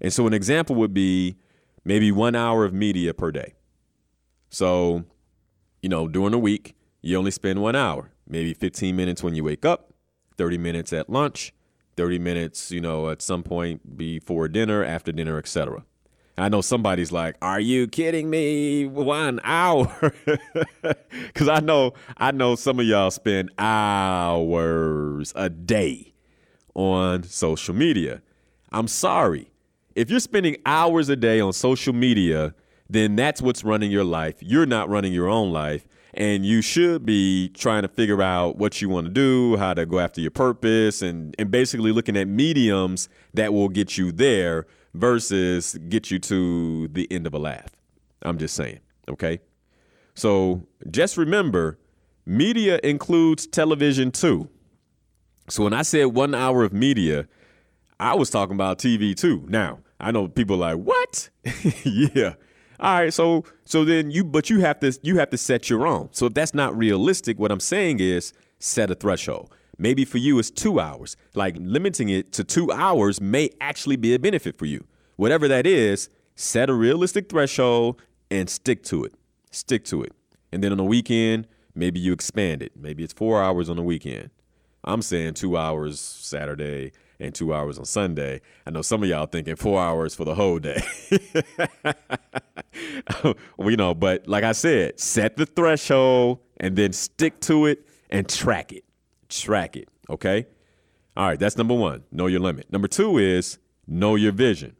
And 0.00 0.12
so, 0.12 0.28
an 0.28 0.32
example 0.32 0.76
would 0.76 0.94
be 0.94 1.38
maybe 1.84 2.10
one 2.10 2.34
hour 2.34 2.64
of 2.64 2.72
media 2.72 3.14
per 3.14 3.30
day. 3.30 3.54
So, 4.50 5.04
you 5.82 5.88
know, 5.88 6.08
during 6.08 6.32
the 6.32 6.38
week, 6.38 6.74
you 7.02 7.16
only 7.18 7.30
spend 7.30 7.60
one 7.60 7.76
hour, 7.76 8.10
maybe 8.26 8.54
15 8.54 8.96
minutes 8.96 9.22
when 9.22 9.34
you 9.34 9.44
wake 9.44 9.64
up, 9.64 9.92
30 10.38 10.58
minutes 10.58 10.92
at 10.92 11.10
lunch, 11.10 11.52
30 11.96 12.18
minutes, 12.18 12.70
you 12.70 12.80
know, 12.80 13.10
at 13.10 13.20
some 13.22 13.42
point 13.42 13.96
before 13.96 14.48
dinner, 14.48 14.84
after 14.84 15.12
dinner, 15.12 15.38
etc. 15.38 15.84
I 16.36 16.48
know 16.48 16.62
somebody's 16.62 17.12
like, 17.12 17.36
"Are 17.40 17.60
you 17.60 17.86
kidding 17.86 18.28
me? 18.28 18.86
One 18.86 19.38
hour?" 19.44 20.12
Cuz 21.34 21.48
I 21.48 21.60
know 21.60 21.92
I 22.16 22.32
know 22.32 22.56
some 22.56 22.80
of 22.80 22.86
y'all 22.86 23.12
spend 23.12 23.52
hours 23.56 25.32
a 25.36 25.48
day 25.48 26.14
on 26.74 27.22
social 27.22 27.74
media. 27.74 28.20
I'm 28.72 28.88
sorry. 28.88 29.52
If 29.94 30.10
you're 30.10 30.20
spending 30.20 30.56
hours 30.66 31.08
a 31.08 31.16
day 31.16 31.40
on 31.40 31.52
social 31.52 31.92
media, 31.92 32.54
then 32.88 33.16
that's 33.16 33.40
what's 33.40 33.64
running 33.64 33.90
your 33.90 34.04
life. 34.04 34.36
You're 34.40 34.66
not 34.66 34.88
running 34.88 35.12
your 35.12 35.28
own 35.28 35.52
life 35.52 35.86
and 36.14 36.46
you 36.46 36.62
should 36.62 37.04
be 37.04 37.48
trying 37.50 37.82
to 37.82 37.88
figure 37.88 38.22
out 38.22 38.56
what 38.56 38.80
you 38.80 38.88
want 38.88 39.06
to 39.06 39.12
do, 39.12 39.56
how 39.56 39.74
to 39.74 39.84
go 39.84 39.98
after 39.98 40.20
your 40.20 40.30
purpose, 40.30 41.02
and, 41.02 41.34
and 41.38 41.50
basically 41.50 41.92
looking 41.92 42.16
at 42.16 42.28
mediums 42.28 43.08
that 43.34 43.52
will 43.52 43.68
get 43.68 43.98
you 43.98 44.12
there 44.12 44.66
versus 44.94 45.74
get 45.88 46.10
you 46.10 46.18
to 46.20 46.88
the 46.88 47.10
end 47.10 47.26
of 47.26 47.34
a 47.34 47.38
laugh. 47.38 47.70
I'm 48.22 48.38
just 48.38 48.54
saying, 48.54 48.78
okay? 49.08 49.40
So 50.14 50.66
just 50.90 51.16
remember, 51.16 51.78
media 52.24 52.78
includes 52.84 53.46
television 53.46 54.12
too. 54.12 54.48
So 55.48 55.64
when 55.64 55.72
I 55.72 55.82
said 55.82 56.06
one 56.06 56.34
hour 56.34 56.62
of 56.62 56.72
media, 56.72 57.26
I 57.98 58.14
was 58.14 58.30
talking 58.30 58.54
about 58.54 58.78
TV 58.78 59.16
too. 59.16 59.44
Now, 59.48 59.80
I 60.00 60.10
know 60.10 60.28
people 60.28 60.56
like, 60.56 60.76
what? 60.76 61.30
yeah. 61.84 62.34
All 62.80 62.94
right, 63.00 63.12
so 63.12 63.44
so 63.64 63.84
then 63.84 64.10
you 64.10 64.24
but 64.24 64.50
you 64.50 64.60
have 64.60 64.80
to 64.80 64.98
you 65.02 65.16
have 65.18 65.30
to 65.30 65.38
set 65.38 65.70
your 65.70 65.86
own. 65.86 66.08
So 66.12 66.26
if 66.26 66.34
that's 66.34 66.54
not 66.54 66.76
realistic, 66.76 67.38
what 67.38 67.52
I'm 67.52 67.60
saying 67.60 68.00
is 68.00 68.32
set 68.58 68.90
a 68.90 68.94
threshold. 68.94 69.54
Maybe 69.78 70.04
for 70.04 70.18
you 70.18 70.38
it's 70.38 70.50
2 70.50 70.80
hours. 70.80 71.16
Like 71.34 71.56
limiting 71.58 72.08
it 72.08 72.32
to 72.32 72.44
2 72.44 72.72
hours 72.72 73.20
may 73.20 73.50
actually 73.60 73.96
be 73.96 74.14
a 74.14 74.18
benefit 74.18 74.56
for 74.56 74.66
you. 74.66 74.84
Whatever 75.16 75.46
that 75.48 75.66
is, 75.66 76.08
set 76.34 76.68
a 76.68 76.74
realistic 76.74 77.28
threshold 77.28 78.02
and 78.30 78.50
stick 78.50 78.82
to 78.84 79.04
it. 79.04 79.14
Stick 79.50 79.84
to 79.84 80.02
it. 80.02 80.12
And 80.52 80.62
then 80.62 80.72
on 80.72 80.78
the 80.78 80.84
weekend, 80.84 81.46
maybe 81.74 82.00
you 82.00 82.12
expand 82.12 82.62
it. 82.62 82.72
Maybe 82.76 83.04
it's 83.04 83.12
4 83.12 83.42
hours 83.42 83.68
on 83.68 83.76
the 83.76 83.82
weekend. 83.82 84.30
I'm 84.82 85.02
saying 85.02 85.34
2 85.34 85.56
hours 85.56 86.00
Saturday, 86.00 86.92
and 87.20 87.34
two 87.34 87.54
hours 87.54 87.78
on 87.78 87.84
Sunday. 87.84 88.40
I 88.66 88.70
know 88.70 88.82
some 88.82 89.02
of 89.02 89.08
y'all 89.08 89.26
thinking 89.26 89.56
four 89.56 89.80
hours 89.80 90.14
for 90.14 90.24
the 90.24 90.34
whole 90.34 90.58
day. 90.58 90.82
you 93.58 93.76
know, 93.76 93.94
but 93.94 94.26
like 94.26 94.44
I 94.44 94.52
said, 94.52 95.00
set 95.00 95.36
the 95.36 95.46
threshold 95.46 96.40
and 96.58 96.76
then 96.76 96.92
stick 96.92 97.40
to 97.40 97.66
it 97.66 97.86
and 98.10 98.28
track 98.28 98.72
it. 98.72 98.84
Track 99.28 99.76
it. 99.76 99.88
Okay. 100.08 100.46
All 101.16 101.26
right. 101.26 101.38
That's 101.38 101.56
number 101.56 101.74
one. 101.74 102.04
Know 102.10 102.26
your 102.26 102.40
limit. 102.40 102.70
Number 102.72 102.88
two 102.88 103.18
is 103.18 103.58
know 103.86 104.14
your 104.14 104.32
vision. 104.32 104.76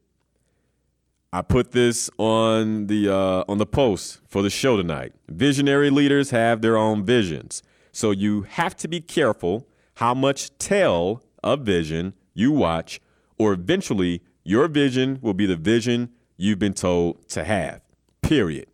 I 1.33 1.43
put 1.43 1.73
this 1.73 2.11
on 2.17 2.87
the 2.87 3.13
uh, 3.13 3.45
on 3.49 3.59
the 3.59 3.67
post 3.67 4.21
for 4.29 4.41
the 4.41 4.51
show 4.51 4.77
tonight. 4.77 5.15
Visionary 5.29 5.91
leaders 5.91 6.31
have 6.31 6.63
their 6.63 6.77
own 6.77 7.05
visions, 7.05 7.61
so 7.91 8.13
you 8.13 8.43
have 8.43 8.77
to 8.77 8.87
be 8.87 9.01
careful 9.01 9.67
how 9.97 10.15
much 10.15 10.57
tell 10.59 11.25
of 11.43 11.63
vision 11.63 12.15
you 12.35 12.53
watch, 12.53 13.01
or 13.39 13.53
eventually 13.53 14.23
your 14.43 14.69
vision 14.69 15.19
will 15.23 15.35
be 15.35 15.47
the 15.47 15.57
vision 15.57 16.11
you've 16.37 16.59
been 16.59 16.75
told 16.75 17.29
to 17.31 17.45
have. 17.45 17.81
Period. 18.23 18.67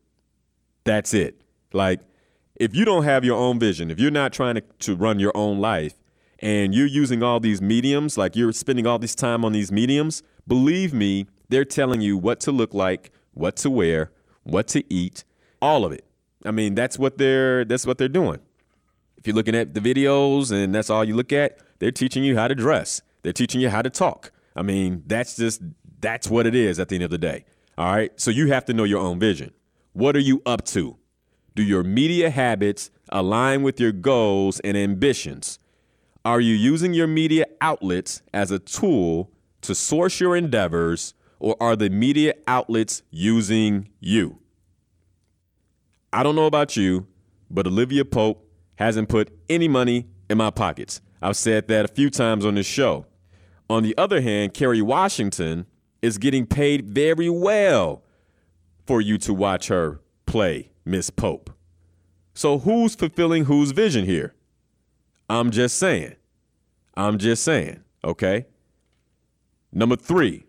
That's 0.84 1.14
it. 1.14 1.42
Like, 1.72 2.00
if 2.56 2.74
you 2.74 2.84
don't 2.84 3.04
have 3.04 3.24
your 3.24 3.38
own 3.38 3.58
vision, 3.58 3.90
if 3.90 4.00
you're 4.00 4.10
not 4.10 4.32
trying 4.32 4.56
to, 4.56 4.62
to 4.80 4.96
run 4.96 5.18
your 5.18 5.32
own 5.36 5.60
life, 5.60 5.94
and 6.40 6.74
you're 6.74 6.86
using 6.86 7.22
all 7.22 7.38
these 7.38 7.60
mediums, 7.60 8.16
like 8.18 8.34
you're 8.34 8.52
spending 8.52 8.86
all 8.86 8.98
this 8.98 9.14
time 9.14 9.44
on 9.44 9.52
these 9.52 9.70
mediums, 9.70 10.22
believe 10.48 10.92
me, 10.92 11.26
they're 11.48 11.64
telling 11.64 12.00
you 12.00 12.16
what 12.16 12.40
to 12.40 12.52
look 12.52 12.72
like, 12.74 13.10
what 13.34 13.56
to 13.56 13.70
wear, 13.70 14.10
what 14.42 14.66
to 14.68 14.82
eat, 14.92 15.24
all 15.60 15.84
of 15.84 15.92
it. 15.92 16.04
I 16.44 16.50
mean, 16.50 16.74
that's 16.74 16.98
what 16.98 17.18
they're 17.18 17.64
that's 17.64 17.86
what 17.86 17.98
they're 17.98 18.08
doing. 18.08 18.38
If 19.18 19.26
you're 19.26 19.36
looking 19.36 19.54
at 19.54 19.74
the 19.74 19.80
videos 19.80 20.50
and 20.50 20.74
that's 20.74 20.88
all 20.88 21.04
you 21.04 21.14
look 21.14 21.32
at, 21.32 21.58
they're 21.78 21.90
teaching 21.90 22.24
you 22.24 22.36
how 22.36 22.48
to 22.48 22.54
dress. 22.54 23.02
They're 23.22 23.32
teaching 23.32 23.60
you 23.60 23.70
how 23.70 23.82
to 23.82 23.90
talk. 23.90 24.32
I 24.56 24.62
mean, 24.62 25.02
that's 25.06 25.36
just 25.36 25.62
that's 26.00 26.28
what 26.28 26.46
it 26.46 26.54
is 26.54 26.80
at 26.80 26.88
the 26.88 26.96
end 26.96 27.04
of 27.04 27.10
the 27.10 27.18
day. 27.18 27.44
All 27.76 27.92
right? 27.92 28.12
So 28.20 28.30
you 28.30 28.48
have 28.48 28.64
to 28.66 28.74
know 28.74 28.84
your 28.84 29.00
own 29.00 29.18
vision. 29.18 29.52
What 29.92 30.16
are 30.16 30.20
you 30.20 30.42
up 30.46 30.64
to? 30.66 30.96
Do 31.54 31.62
your 31.62 31.82
media 31.82 32.30
habits 32.30 32.90
align 33.08 33.62
with 33.62 33.80
your 33.80 33.92
goals 33.92 34.60
and 34.60 34.76
ambitions? 34.76 35.58
Are 36.24 36.40
you 36.40 36.54
using 36.54 36.94
your 36.94 37.06
media 37.06 37.46
outlets 37.60 38.22
as 38.32 38.50
a 38.50 38.58
tool 38.58 39.30
to 39.62 39.74
source 39.74 40.20
your 40.20 40.36
endeavors, 40.36 41.14
or 41.38 41.56
are 41.60 41.76
the 41.76 41.90
media 41.90 42.34
outlets 42.46 43.02
using 43.10 43.88
you? 44.00 44.38
I 46.12 46.22
don't 46.22 46.36
know 46.36 46.46
about 46.46 46.76
you, 46.76 47.06
but 47.50 47.66
Olivia 47.66 48.04
Pope 48.04 48.46
hasn't 48.76 49.08
put 49.08 49.30
any 49.48 49.68
money 49.68 50.08
in 50.28 50.38
my 50.38 50.50
pockets. 50.50 51.00
I've 51.22 51.36
said 51.36 51.68
that 51.68 51.84
a 51.84 51.88
few 51.88 52.10
times 52.10 52.44
on 52.44 52.54
this 52.54 52.66
show. 52.66 53.06
On 53.70 53.84
the 53.84 53.96
other 53.96 54.20
hand, 54.20 54.52
Kerry 54.52 54.82
Washington 54.82 55.64
is 56.02 56.18
getting 56.18 56.44
paid 56.44 56.84
very 56.86 57.30
well 57.30 58.02
for 58.84 59.00
you 59.00 59.16
to 59.18 59.32
watch 59.32 59.68
her 59.68 60.00
play 60.26 60.72
Miss 60.84 61.08
Pope. 61.08 61.50
So 62.34 62.58
who's 62.58 62.96
fulfilling 62.96 63.44
whose 63.44 63.70
vision 63.70 64.06
here? 64.06 64.34
I'm 65.28 65.52
just 65.52 65.78
saying. 65.78 66.16
I'm 66.96 67.16
just 67.18 67.44
saying, 67.44 67.84
okay? 68.02 68.46
Number 69.72 69.94
three, 69.94 70.46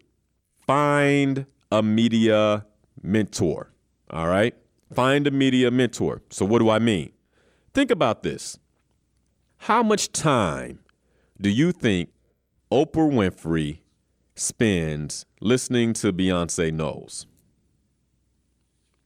find 0.66 1.46
a 1.72 1.84
media 1.84 2.66
mentor. 3.04 3.72
All 4.10 4.30
right? 4.30 4.56
Find 4.96 5.28
a 5.28 5.32
media 5.32 5.70
mentor. 5.70 6.24
So, 6.32 6.44
what 6.44 6.58
do 6.58 6.72
I 6.72 6.80
mean? 6.80 7.12
Think 7.76 7.92
about 7.92 8.24
this. 8.24 8.58
How 9.58 9.84
much 9.84 10.12
time 10.12 10.80
do 11.40 11.52
you 11.52 11.72
think 11.72 12.10
Oprah 12.72 13.12
Winfrey 13.12 13.80
spends 14.36 15.26
listening 15.42 15.92
to 15.94 16.14
Beyonce 16.14 16.72
Knowles. 16.74 17.28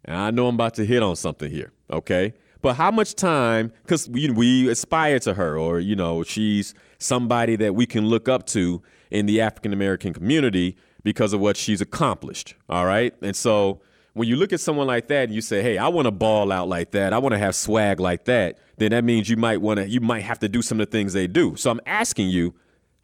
And 0.03 0.15
I 0.15 0.29
know 0.29 0.47
I'm 0.47 0.55
about 0.55 0.75
to 0.75 0.85
hit 0.85 1.01
on 1.01 1.15
something 1.15 1.49
here, 1.49 1.73
okay? 1.89 2.35
But 2.61 2.75
how 2.75 2.91
much 2.91 3.15
time, 3.15 3.73
because 3.81 4.07
we, 4.07 4.29
we 4.29 4.69
aspire 4.69 5.17
to 5.19 5.33
her, 5.33 5.57
or, 5.57 5.79
you 5.79 5.95
know, 5.95 6.21
she's 6.21 6.75
somebody 6.99 7.55
that 7.55 7.73
we 7.73 7.87
can 7.87 8.05
look 8.05 8.29
up 8.29 8.45
to 8.47 8.83
in 9.09 9.25
the 9.25 9.41
African 9.41 9.73
American 9.73 10.13
community 10.13 10.77
because 11.03 11.33
of 11.33 11.39
what 11.39 11.57
she's 11.57 11.81
accomplished, 11.81 12.53
all 12.69 12.85
right? 12.85 13.15
And 13.23 13.35
so 13.35 13.81
when 14.13 14.27
you 14.27 14.35
look 14.35 14.53
at 14.53 14.59
someone 14.59 14.85
like 14.85 15.07
that 15.07 15.23
and 15.23 15.33
you 15.33 15.41
say, 15.41 15.63
hey, 15.63 15.79
I 15.79 15.87
want 15.87 16.05
to 16.05 16.11
ball 16.11 16.51
out 16.51 16.67
like 16.67 16.91
that, 16.91 17.13
I 17.13 17.17
want 17.17 17.33
to 17.33 17.39
have 17.39 17.55
swag 17.55 17.99
like 17.99 18.25
that, 18.25 18.59
then 18.77 18.91
that 18.91 19.03
means 19.03 19.27
you 19.27 19.37
might 19.37 19.59
want 19.59 19.79
to, 19.79 19.89
you 19.89 20.01
might 20.01 20.21
have 20.21 20.37
to 20.39 20.49
do 20.49 20.61
some 20.61 20.79
of 20.79 20.87
the 20.87 20.91
things 20.91 21.13
they 21.13 21.27
do. 21.27 21.55
So 21.55 21.71
I'm 21.71 21.81
asking 21.87 22.29
you, 22.29 22.53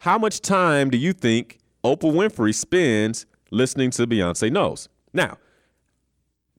how 0.02 0.18
much 0.18 0.40
time 0.40 0.90
do 0.90 0.98
you 0.98 1.12
think 1.12 1.60
Oprah 1.84 2.12
Winfrey 2.12 2.52
spends 2.52 3.24
listening 3.52 3.90
to 3.92 4.04
Beyonce 4.04 4.50
Knowles. 4.50 4.88
Now, 5.12 5.38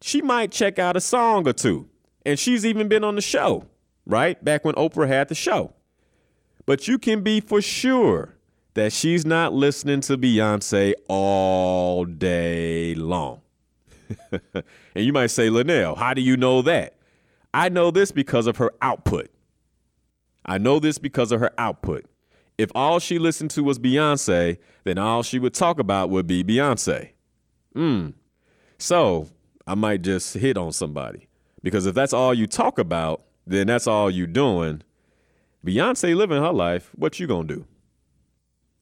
she 0.01 0.21
might 0.21 0.49
check 0.51 0.79
out 0.79 0.95
a 0.95 1.01
song 1.01 1.45
or 1.45 1.51
two, 1.51 1.89
and 2.25 2.39
she's 2.39 2.65
even 2.65 2.87
been 2.87 3.03
on 3.03 3.15
the 3.15 3.21
show, 3.21 3.65
right? 4.05 4.41
Back 4.41 4.63
when 4.63 4.75
Oprah 4.75 5.09
had 5.09 5.27
the 5.27 5.35
show. 5.35 5.73
But 6.65 6.87
you 6.87 6.97
can 6.97 7.21
be 7.21 7.41
for 7.41 7.61
sure 7.61 8.37
that 8.75 8.93
she's 8.93 9.25
not 9.25 9.51
listening 9.51 9.99
to 10.01 10.17
Beyonce 10.17 10.93
all 11.09 12.05
day 12.05 12.95
long. 12.95 13.41
and 14.31 14.63
you 14.95 15.11
might 15.11 15.27
say, 15.27 15.49
Linnell, 15.49 15.95
how 15.95 16.13
do 16.13 16.21
you 16.21 16.37
know 16.37 16.61
that? 16.61 16.95
I 17.53 17.69
know 17.69 17.91
this 17.91 18.11
because 18.11 18.47
of 18.47 18.57
her 18.57 18.71
output. 18.81 19.29
I 20.45 20.57
know 20.57 20.79
this 20.79 20.97
because 20.97 21.31
of 21.31 21.39
her 21.39 21.51
output. 21.57 22.05
If 22.63 22.71
all 22.73 22.99
she 22.99 23.19
listened 23.19 23.51
to 23.51 23.61
was 23.61 23.77
Beyonce, 23.77 24.57
then 24.85 24.97
all 24.97 25.21
she 25.21 25.37
would 25.37 25.53
talk 25.53 25.79
about 25.79 26.09
would 26.09 26.25
be 26.25 26.45
Beyonce. 26.45 27.09
Hmm. 27.73 28.11
So 28.77 29.27
I 29.67 29.75
might 29.75 30.01
just 30.01 30.35
hit 30.35 30.57
on 30.57 30.71
somebody. 30.71 31.27
Because 31.61 31.85
if 31.85 31.93
that's 31.93 32.13
all 32.13 32.33
you 32.33 32.47
talk 32.47 32.79
about, 32.79 33.23
then 33.45 33.67
that's 33.67 33.85
all 33.85 34.09
you 34.09 34.27
doing. 34.27 34.81
Beyonce 35.65 36.15
living 36.15 36.41
her 36.41 36.53
life, 36.53 36.91
what 36.95 37.19
you 37.19 37.27
gonna 37.27 37.49
do? 37.49 37.65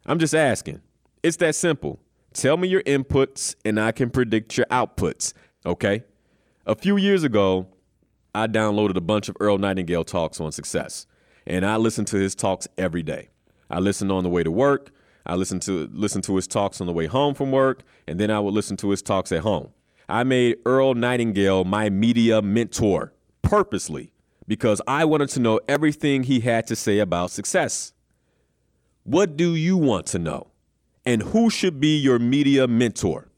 I'm 0.06 0.20
just 0.20 0.36
asking. 0.36 0.82
It's 1.24 1.38
that 1.38 1.56
simple. 1.56 2.00
Tell 2.34 2.58
me 2.58 2.68
your 2.68 2.84
inputs 2.84 3.56
and 3.66 3.80
I 3.80 3.94
can 3.94 4.12
predict 4.12 4.58
your 4.58 4.68
outputs. 4.68 5.34
Okay? 5.66 6.04
A 6.68 6.76
few 6.76 6.98
years 6.98 7.24
ago, 7.24 7.66
I 8.36 8.46
downloaded 8.46 8.96
a 8.96 9.02
bunch 9.02 9.28
of 9.28 9.36
Earl 9.40 9.58
Nightingale 9.58 10.04
talks 10.04 10.40
on 10.40 10.52
success, 10.52 11.08
and 11.48 11.66
I 11.66 11.78
listened 11.78 12.10
to 12.10 12.18
his 12.18 12.36
talks 12.36 12.68
every 12.78 13.02
day. 13.02 13.31
I 13.72 13.80
listened 13.80 14.12
on 14.12 14.24
the 14.24 14.30
way 14.30 14.44
to 14.44 14.52
work. 14.52 14.92
I 15.26 15.36
listened 15.36 15.62
to 15.64 15.90
listen 15.94 16.22
to 16.24 16.36
his 16.36 16.46
talks 16.46 16.82
on 16.82 16.88
the 16.88 16.94
way 16.94 17.08
home 17.08 17.34
from 17.34 17.52
work, 17.52 17.84
and 18.08 18.20
then 18.20 18.30
I 18.30 18.40
would 18.40 18.54
listen 18.54 18.76
to 18.78 18.90
his 18.90 19.02
talks 19.02 19.32
at 19.32 19.42
home. 19.42 19.70
I 20.10 20.24
made 20.24 20.58
Earl 20.66 20.94
Nightingale 20.94 21.64
my 21.64 21.90
media 21.90 22.42
mentor 22.42 23.14
purposely 23.42 24.12
because 24.48 24.82
I 24.86 25.06
wanted 25.06 25.30
to 25.30 25.40
know 25.40 25.62
everything 25.70 26.24
he 26.24 26.42
had 26.42 26.68
to 26.68 26.76
say 26.76 27.00
about 27.00 27.32
success. 27.32 27.94
What 29.04 29.38
do 29.38 29.56
you 29.56 29.78
want 29.78 30.06
to 30.08 30.20
know? 30.20 30.48
And 31.06 31.22
who 31.22 31.50
should 31.50 31.80
be 31.80 31.98
your 31.98 32.20
media 32.20 32.68
mentor? 32.68 33.30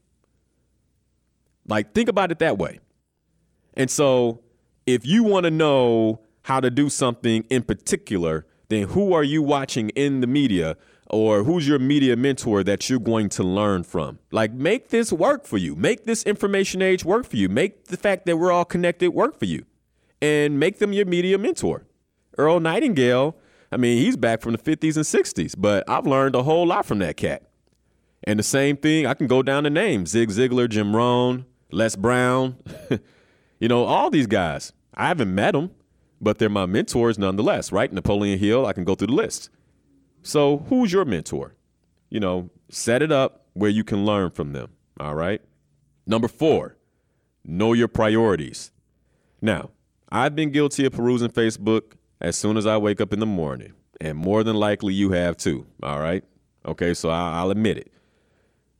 Like, 1.66 1.94
think 1.94 2.08
about 2.08 2.32
it 2.32 2.40
that 2.40 2.58
way. 2.58 2.80
And 3.74 3.90
so, 3.90 4.40
if 4.86 5.06
you 5.06 5.22
want 5.22 5.44
to 5.44 5.50
know 5.50 6.20
how 6.42 6.60
to 6.60 6.70
do 6.70 6.90
something 6.90 7.44
in 7.48 7.62
particular, 7.62 8.46
then 8.74 8.88
who 8.88 9.12
are 9.12 9.24
you 9.24 9.42
watching 9.42 9.90
in 9.90 10.20
the 10.20 10.26
media 10.26 10.76
or 11.10 11.44
who's 11.44 11.68
your 11.68 11.78
media 11.78 12.16
mentor 12.16 12.64
that 12.64 12.90
you're 12.90 12.98
going 12.98 13.28
to 13.30 13.42
learn 13.42 13.84
from? 13.84 14.18
Like, 14.30 14.52
make 14.52 14.88
this 14.88 15.12
work 15.12 15.46
for 15.46 15.58
you. 15.58 15.74
Make 15.76 16.04
this 16.04 16.22
information 16.24 16.82
age 16.82 17.04
work 17.04 17.26
for 17.26 17.36
you. 17.36 17.48
Make 17.48 17.86
the 17.86 17.96
fact 17.96 18.26
that 18.26 18.36
we're 18.36 18.52
all 18.52 18.64
connected 18.64 19.10
work 19.10 19.38
for 19.38 19.44
you 19.46 19.64
and 20.20 20.58
make 20.58 20.78
them 20.78 20.92
your 20.92 21.06
media 21.06 21.38
mentor. 21.38 21.86
Earl 22.36 22.60
Nightingale 22.60 23.36
I 23.74 23.76
mean, 23.76 23.98
he's 23.98 24.16
back 24.16 24.40
from 24.40 24.52
the 24.52 24.58
50s 24.58 24.94
and 24.94 25.04
60s, 25.04 25.56
but 25.58 25.82
I've 25.90 26.06
learned 26.06 26.36
a 26.36 26.44
whole 26.44 26.64
lot 26.64 26.86
from 26.86 27.00
that 27.00 27.16
cat. 27.16 27.42
And 28.22 28.38
the 28.38 28.44
same 28.44 28.76
thing, 28.76 29.04
I 29.04 29.14
can 29.14 29.26
go 29.26 29.42
down 29.42 29.64
the 29.64 29.70
names 29.70 30.10
Zig 30.10 30.28
Ziglar, 30.28 30.68
Jim 30.68 30.94
Rohn, 30.94 31.44
Les 31.72 31.96
Brown, 31.96 32.56
you 33.58 33.66
know, 33.66 33.84
all 33.84 34.10
these 34.10 34.28
guys. 34.28 34.72
I 34.94 35.08
haven't 35.08 35.34
met 35.34 35.54
them, 35.54 35.72
but 36.20 36.38
they're 36.38 36.48
my 36.48 36.66
mentors 36.66 37.18
nonetheless, 37.18 37.72
right? 37.72 37.92
Napoleon 37.92 38.38
Hill, 38.38 38.66
I 38.66 38.72
can 38.72 38.84
go 38.84 38.94
through 38.94 39.08
the 39.08 39.14
list. 39.14 39.50
So, 40.22 40.58
who's 40.68 40.92
your 40.92 41.04
mentor? 41.04 41.54
You 42.10 42.20
know, 42.20 42.50
set 42.70 43.02
it 43.02 43.12
up 43.12 43.46
where 43.52 43.70
you 43.70 43.84
can 43.84 44.04
learn 44.06 44.30
from 44.30 44.52
them, 44.52 44.70
all 44.98 45.14
right? 45.14 45.42
Number 46.06 46.28
four, 46.28 46.76
know 47.44 47.72
your 47.72 47.88
priorities. 47.88 48.70
Now, 49.40 49.70
I've 50.10 50.34
been 50.36 50.50
guilty 50.50 50.86
of 50.86 50.92
perusing 50.92 51.30
Facebook 51.30 51.94
as 52.20 52.36
soon 52.36 52.56
as 52.56 52.66
I 52.66 52.76
wake 52.76 53.00
up 53.00 53.12
in 53.12 53.20
the 53.20 53.26
morning. 53.26 53.72
And 54.00 54.18
more 54.18 54.42
than 54.42 54.56
likely 54.56 54.94
you 54.94 55.12
have 55.12 55.36
too. 55.36 55.66
All 55.82 56.00
right. 56.00 56.24
Okay. 56.66 56.94
So 56.94 57.10
I'll, 57.10 57.50
admit 57.50 57.78
it. 57.78 57.92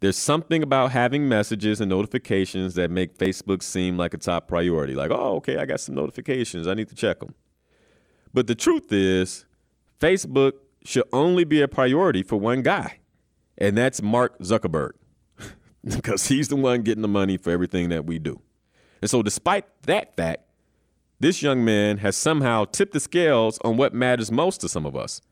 There's 0.05 0.19
something 0.19 0.62
about 0.62 0.93
having 0.93 1.31
messages 1.31 1.81
and 1.81 1.88
notifications 1.88 2.75
that 2.75 2.90
make 2.90 3.17
Facebook 3.17 3.62
seem 3.62 3.97
like 3.97 4.12
a 4.12 4.19
top 4.19 4.49
priority. 4.49 4.95
Like, 4.95 5.11
oh, 5.11 5.37
okay, 5.37 5.57
I 5.57 5.64
got 5.64 5.81
some 5.81 5.95
notifications. 5.95 6.69
I 6.69 6.75
need 6.75 6.90
to 6.90 6.95
check 6.95 7.21
them. 7.21 7.35
But 8.35 8.47
the 8.47 8.55
truth 8.55 8.93
is, 8.93 9.47
Facebook 9.99 10.53
should 10.85 11.05
only 11.11 11.45
be 11.45 11.62
a 11.62 11.69
priority 11.69 12.23
for 12.23 12.37
one 12.37 12.61
guy, 12.61 12.99
and 13.57 13.79
that's 13.79 14.03
Mark 14.03 14.38
Zuckerberg, 14.40 14.90
because 15.83 16.29
he's 16.29 16.49
the 16.49 16.57
one 16.57 16.83
getting 16.83 17.01
the 17.01 17.09
money 17.09 17.38
for 17.38 17.49
everything 17.49 17.88
that 17.88 18.05
we 18.05 18.19
do. 18.19 18.43
And 19.01 19.11
so, 19.11 19.23
despite 19.23 19.64
that 19.85 20.14
fact, 20.17 20.43
this 21.19 21.40
young 21.40 21.64
man 21.64 21.97
has 21.97 22.14
somehow 22.14 22.67
tipped 22.67 22.93
the 22.93 23.01
scales 23.01 23.59
on 23.64 23.79
what 23.79 23.95
matters 23.95 24.31
most 24.31 24.61
to 24.61 24.69
some 24.69 24.85
of 24.85 24.97
us. 24.97 25.23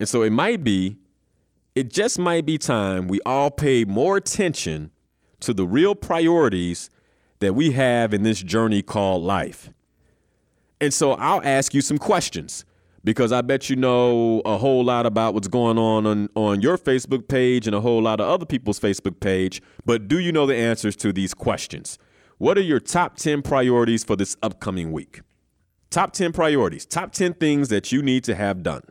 And 0.00 0.08
so 0.08 0.22
it 0.22 0.30
might 0.30 0.64
be, 0.64 0.98
it 1.74 1.92
just 1.92 2.18
might 2.18 2.46
be 2.46 2.56
time 2.56 3.08
we 3.08 3.20
all 3.26 3.50
pay 3.50 3.84
more 3.84 4.16
attention 4.16 4.90
to 5.40 5.52
the 5.52 5.66
real 5.66 5.94
priorities 5.94 6.88
that 7.40 7.54
we 7.54 7.72
have 7.72 8.14
in 8.14 8.22
this 8.22 8.42
journey 8.42 8.80
called 8.80 9.22
life. 9.22 9.70
And 10.80 10.94
so 10.94 11.12
I'll 11.12 11.42
ask 11.44 11.74
you 11.74 11.80
some 11.80 11.98
questions 11.98 12.64
because 13.02 13.32
I 13.32 13.42
bet 13.42 13.68
you 13.68 13.76
know 13.76 14.40
a 14.44 14.56
whole 14.56 14.84
lot 14.84 15.04
about 15.04 15.34
what's 15.34 15.48
going 15.48 15.76
on, 15.76 16.06
on 16.06 16.28
on 16.34 16.62
your 16.62 16.78
Facebook 16.78 17.28
page 17.28 17.66
and 17.66 17.74
a 17.74 17.80
whole 17.80 18.00
lot 18.00 18.20
of 18.20 18.28
other 18.28 18.46
people's 18.46 18.80
Facebook 18.80 19.20
page. 19.20 19.60
But 19.84 20.08
do 20.08 20.18
you 20.18 20.32
know 20.32 20.46
the 20.46 20.56
answers 20.56 20.96
to 20.96 21.12
these 21.12 21.34
questions? 21.34 21.98
What 22.38 22.56
are 22.56 22.62
your 22.62 22.80
top 22.80 23.16
10 23.16 23.42
priorities 23.42 24.04
for 24.04 24.16
this 24.16 24.36
upcoming 24.42 24.92
week? 24.92 25.20
Top 25.90 26.12
10 26.12 26.32
priorities, 26.32 26.86
top 26.86 27.12
10 27.12 27.34
things 27.34 27.68
that 27.68 27.92
you 27.92 28.02
need 28.02 28.24
to 28.24 28.34
have 28.34 28.62
done. 28.62 28.82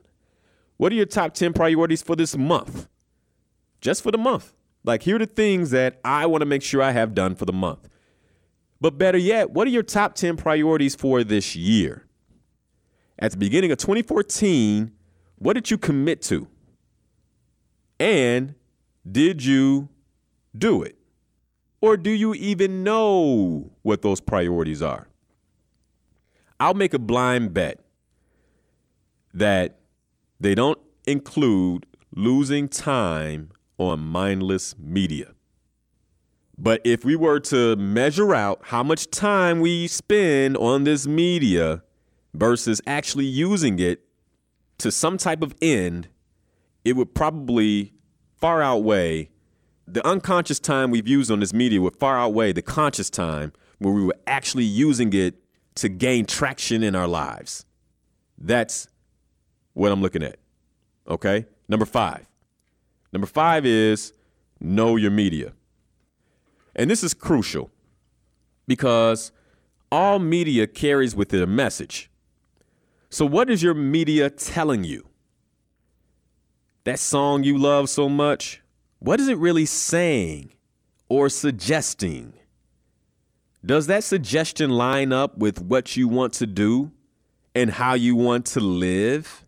What 0.78 0.92
are 0.92 0.96
your 0.96 1.06
top 1.06 1.34
10 1.34 1.54
priorities 1.54 2.02
for 2.02 2.16
this 2.16 2.36
month? 2.36 2.88
Just 3.82 4.02
for 4.02 4.12
the 4.12 4.18
month. 4.18 4.54
Like, 4.84 5.04
here 5.04 5.16
are 5.16 5.20
the 5.20 5.26
things 5.26 5.72
that 5.72 6.00
I 6.04 6.26
want 6.26 6.42
to 6.42 6.46
make 6.46 6.62
sure 6.62 6.82
I 6.82 6.92
have 6.92 7.14
done 7.14 7.36
for 7.36 7.46
the 7.46 7.54
month. 7.54 7.88
But 8.82 8.98
better 8.98 9.18
yet, 9.18 9.52
what 9.52 9.66
are 9.68 9.72
your 9.72 9.84
top 9.84 10.16
10 10.16 10.36
priorities 10.36 10.96
for 10.96 11.24
this 11.24 11.56
year? 11.56 12.06
At 13.18 13.32
the 13.32 13.38
beginning 13.38 13.72
of 13.72 13.78
2014, 13.78 14.92
what 15.38 15.54
did 15.54 15.72
you 15.72 15.78
commit 15.78 16.22
to? 16.24 16.48
And 18.00 18.56
did 19.10 19.44
you 19.44 19.90
do 20.58 20.84
it? 20.84 20.98
Or 21.80 21.96
do 21.98 22.10
you 22.10 22.34
even 22.34 22.84
know 22.84 23.72
what 23.82 24.02
those 24.02 24.20
priorities 24.20 24.82
are? 24.82 25.08
I'll 26.60 26.74
make 26.74 26.94
a 26.94 27.00
blind 27.00 27.54
bet 27.54 27.84
that 29.34 29.80
they 30.44 30.54
don't 30.54 30.80
include 31.08 31.86
losing 32.14 32.68
time 32.68 33.50
on 33.78 34.02
mindless 34.02 34.76
media. 34.78 35.34
But 36.58 36.82
if 36.84 37.06
we 37.06 37.16
were 37.16 37.40
to 37.40 37.78
measure 37.78 38.36
out 38.36 38.60
how 38.66 38.84
much 38.84 39.10
time 39.10 39.62
we 39.62 39.88
spend 39.88 40.58
on 40.58 40.84
this 40.84 41.08
media 41.08 41.82
versus 42.34 42.82
actually 42.86 43.26
using 43.26 43.80
it 43.80 44.02
to 44.80 44.92
some 44.92 45.18
type 45.18 45.42
of 45.42 45.56
end, 45.62 46.10
it 46.84 46.98
would 46.98 47.16
probably 47.16 47.94
far 48.36 48.62
outweigh 48.62 49.30
the 49.88 50.06
unconscious 50.06 50.60
time 50.60 50.92
we've 50.92 51.08
used 51.08 51.32
on 51.32 51.40
this 51.40 51.54
media 51.54 51.82
would 51.82 51.96
far 51.96 52.18
outweigh 52.18 52.52
the 52.52 52.62
conscious 52.62 53.10
time 53.10 53.54
where 53.80 53.94
we 53.94 54.04
were 54.04 54.18
actually 54.28 54.66
using 54.66 55.14
it 55.14 55.36
to 55.76 55.88
gain 55.88 56.26
traction 56.26 56.84
in 56.84 56.96
our 56.96 57.08
lives. 57.08 57.66
That's 58.38 58.90
what 59.74 59.92
I'm 59.92 60.02
looking 60.02 60.24
at. 60.24 60.38
Okay? 61.08 61.46
Number 61.68 61.86
five. 61.86 62.26
Number 63.12 63.28
five 63.28 63.66
is 63.66 64.14
know 64.60 64.96
your 64.96 65.12
media. 65.12 65.54
And 66.76 66.90
this 66.90 67.04
is 67.04 67.14
crucial 67.14 67.70
because 68.68 69.32
all 69.92 70.18
media 70.20 70.66
carries 70.66 71.16
with 71.16 71.34
it 71.34 71.42
a 71.42 71.48
message. 71.48 72.10
So, 73.10 73.26
what 73.28 73.50
is 73.50 73.62
your 73.62 73.76
media 73.76 74.30
telling 74.32 74.84
you? 74.84 75.08
That 76.86 77.00
song 77.00 77.44
you 77.44 77.58
love 77.58 77.90
so 77.90 78.10
much? 78.10 78.62
What 79.00 79.20
is 79.20 79.28
it 79.28 79.38
really 79.38 79.66
saying 79.66 80.54
or 81.10 81.30
suggesting? 81.30 82.34
Does 83.66 83.88
that 83.88 84.04
suggestion 84.04 84.72
line 84.72 85.14
up 85.14 85.38
with 85.38 85.62
what 85.62 85.96
you 85.96 86.08
want 86.08 86.34
to 86.34 86.48
do 86.48 86.92
and 87.54 87.70
how 87.70 87.94
you 87.94 88.16
want 88.16 88.46
to 88.48 88.60
live? 88.60 89.43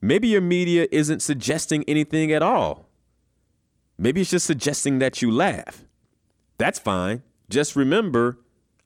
Maybe 0.00 0.28
your 0.28 0.40
media 0.40 0.86
isn't 0.90 1.20
suggesting 1.22 1.84
anything 1.88 2.32
at 2.32 2.42
all. 2.42 2.88
Maybe 3.98 4.20
it's 4.20 4.30
just 4.30 4.46
suggesting 4.46 5.00
that 5.00 5.20
you 5.20 5.30
laugh. 5.30 5.84
That's 6.56 6.78
fine. 6.78 7.22
Just 7.50 7.76
remember 7.76 8.38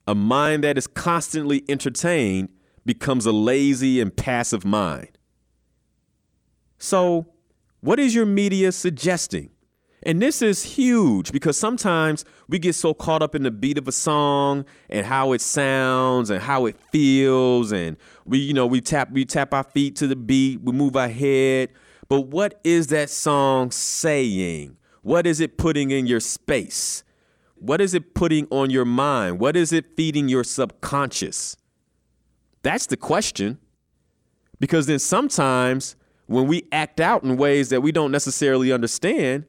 a 0.06 0.14
mind 0.14 0.64
that 0.64 0.78
is 0.78 0.86
constantly 0.86 1.64
entertained 1.68 2.48
becomes 2.84 3.26
a 3.26 3.32
lazy 3.32 4.00
and 4.00 4.16
passive 4.16 4.64
mind. 4.64 5.18
So, 6.78 7.28
What 7.80 7.98
is 7.98 8.14
your 8.14 8.26
media 8.26 8.70
suggesting? 8.70 9.51
And 10.04 10.20
this 10.20 10.42
is 10.42 10.64
huge 10.64 11.30
because 11.30 11.56
sometimes 11.56 12.24
we 12.48 12.58
get 12.58 12.74
so 12.74 12.92
caught 12.92 13.22
up 13.22 13.34
in 13.34 13.44
the 13.44 13.52
beat 13.52 13.78
of 13.78 13.86
a 13.86 13.92
song 13.92 14.64
and 14.90 15.06
how 15.06 15.32
it 15.32 15.40
sounds 15.40 16.28
and 16.28 16.42
how 16.42 16.66
it 16.66 16.76
feels 16.90 17.70
and 17.70 17.96
we 18.24 18.38
you 18.38 18.52
know 18.52 18.66
we 18.66 18.80
tap 18.80 19.12
we 19.12 19.24
tap 19.24 19.54
our 19.54 19.62
feet 19.62 19.94
to 19.96 20.08
the 20.08 20.16
beat, 20.16 20.60
we 20.62 20.72
move 20.72 20.96
our 20.96 21.08
head, 21.08 21.70
but 22.08 22.22
what 22.22 22.60
is 22.64 22.88
that 22.88 23.10
song 23.10 23.70
saying? 23.70 24.76
What 25.02 25.26
is 25.26 25.40
it 25.40 25.56
putting 25.56 25.90
in 25.90 26.06
your 26.06 26.20
space? 26.20 27.04
What 27.54 27.80
is 27.80 27.94
it 27.94 28.14
putting 28.14 28.48
on 28.50 28.70
your 28.70 28.84
mind? 28.84 29.38
What 29.38 29.56
is 29.56 29.72
it 29.72 29.96
feeding 29.96 30.28
your 30.28 30.42
subconscious? 30.42 31.56
That's 32.62 32.86
the 32.86 32.96
question. 32.96 33.58
Because 34.58 34.86
then 34.86 34.98
sometimes 34.98 35.96
when 36.26 36.46
we 36.46 36.68
act 36.72 37.00
out 37.00 37.22
in 37.24 37.36
ways 37.36 37.68
that 37.70 37.80
we 37.80 37.92
don't 37.92 38.10
necessarily 38.10 38.72
understand, 38.72 39.46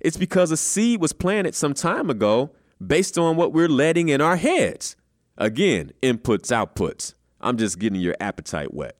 it's 0.00 0.16
because 0.16 0.50
a 0.50 0.56
seed 0.56 1.00
was 1.00 1.12
planted 1.12 1.54
some 1.54 1.74
time 1.74 2.10
ago 2.10 2.50
based 2.84 3.18
on 3.18 3.36
what 3.36 3.52
we're 3.52 3.68
letting 3.68 4.08
in 4.08 4.20
our 4.20 4.36
heads. 4.36 4.96
Again, 5.36 5.92
inputs, 6.02 6.50
outputs. 6.50 7.14
I'm 7.40 7.56
just 7.56 7.78
getting 7.78 8.00
your 8.00 8.16
appetite 8.20 8.74
wet. 8.74 8.96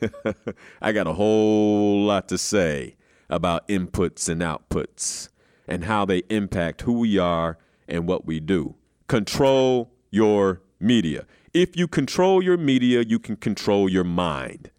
I 0.82 0.92
got 0.92 1.06
a 1.06 1.12
whole 1.12 2.04
lot 2.04 2.28
to 2.28 2.38
say 2.38 2.96
about 3.30 3.66
inputs 3.68 4.28
and 4.28 4.42
outputs 4.42 5.28
and 5.66 5.84
how 5.84 6.04
they 6.04 6.22
impact 6.28 6.82
who 6.82 6.92
we 6.92 7.18
are 7.18 7.58
and 7.88 8.06
what 8.06 8.26
we 8.26 8.40
do. 8.40 8.74
Control 9.08 9.90
your 10.10 10.62
media. 10.80 11.26
If 11.52 11.76
you 11.76 11.88
control 11.88 12.42
your 12.42 12.56
media, 12.56 13.02
you 13.02 13.18
can 13.18 13.36
control 13.36 13.88
your 13.88 14.04
mind. 14.04 14.70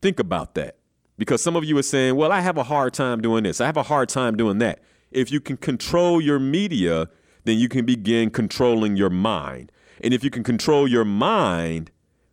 Think 0.00 0.18
about 0.18 0.54
that. 0.54 0.76
Because 1.16 1.42
some 1.42 1.56
of 1.56 1.64
you 1.64 1.78
are 1.78 1.82
saying, 1.82 2.16
well, 2.16 2.32
I 2.32 2.40
have 2.40 2.56
a 2.56 2.64
hard 2.64 2.92
time 2.92 3.20
doing 3.20 3.44
this. 3.44 3.60
I 3.60 3.66
have 3.66 3.76
a 3.76 3.84
hard 3.84 4.08
time 4.08 4.36
doing 4.36 4.58
that. 4.58 4.82
If 5.10 5.30
you 5.30 5.40
can 5.40 5.56
control 5.56 6.20
your 6.20 6.38
media, 6.38 7.08
then 7.44 7.58
you 7.58 7.68
can 7.68 7.84
begin 7.84 8.30
controlling 8.30 8.96
your 8.96 9.10
mind. 9.10 9.70
And 10.00 10.12
if 10.12 10.24
you 10.24 10.30
can 10.30 10.42
control 10.42 10.88
your 10.88 11.04
mind, 11.04 11.90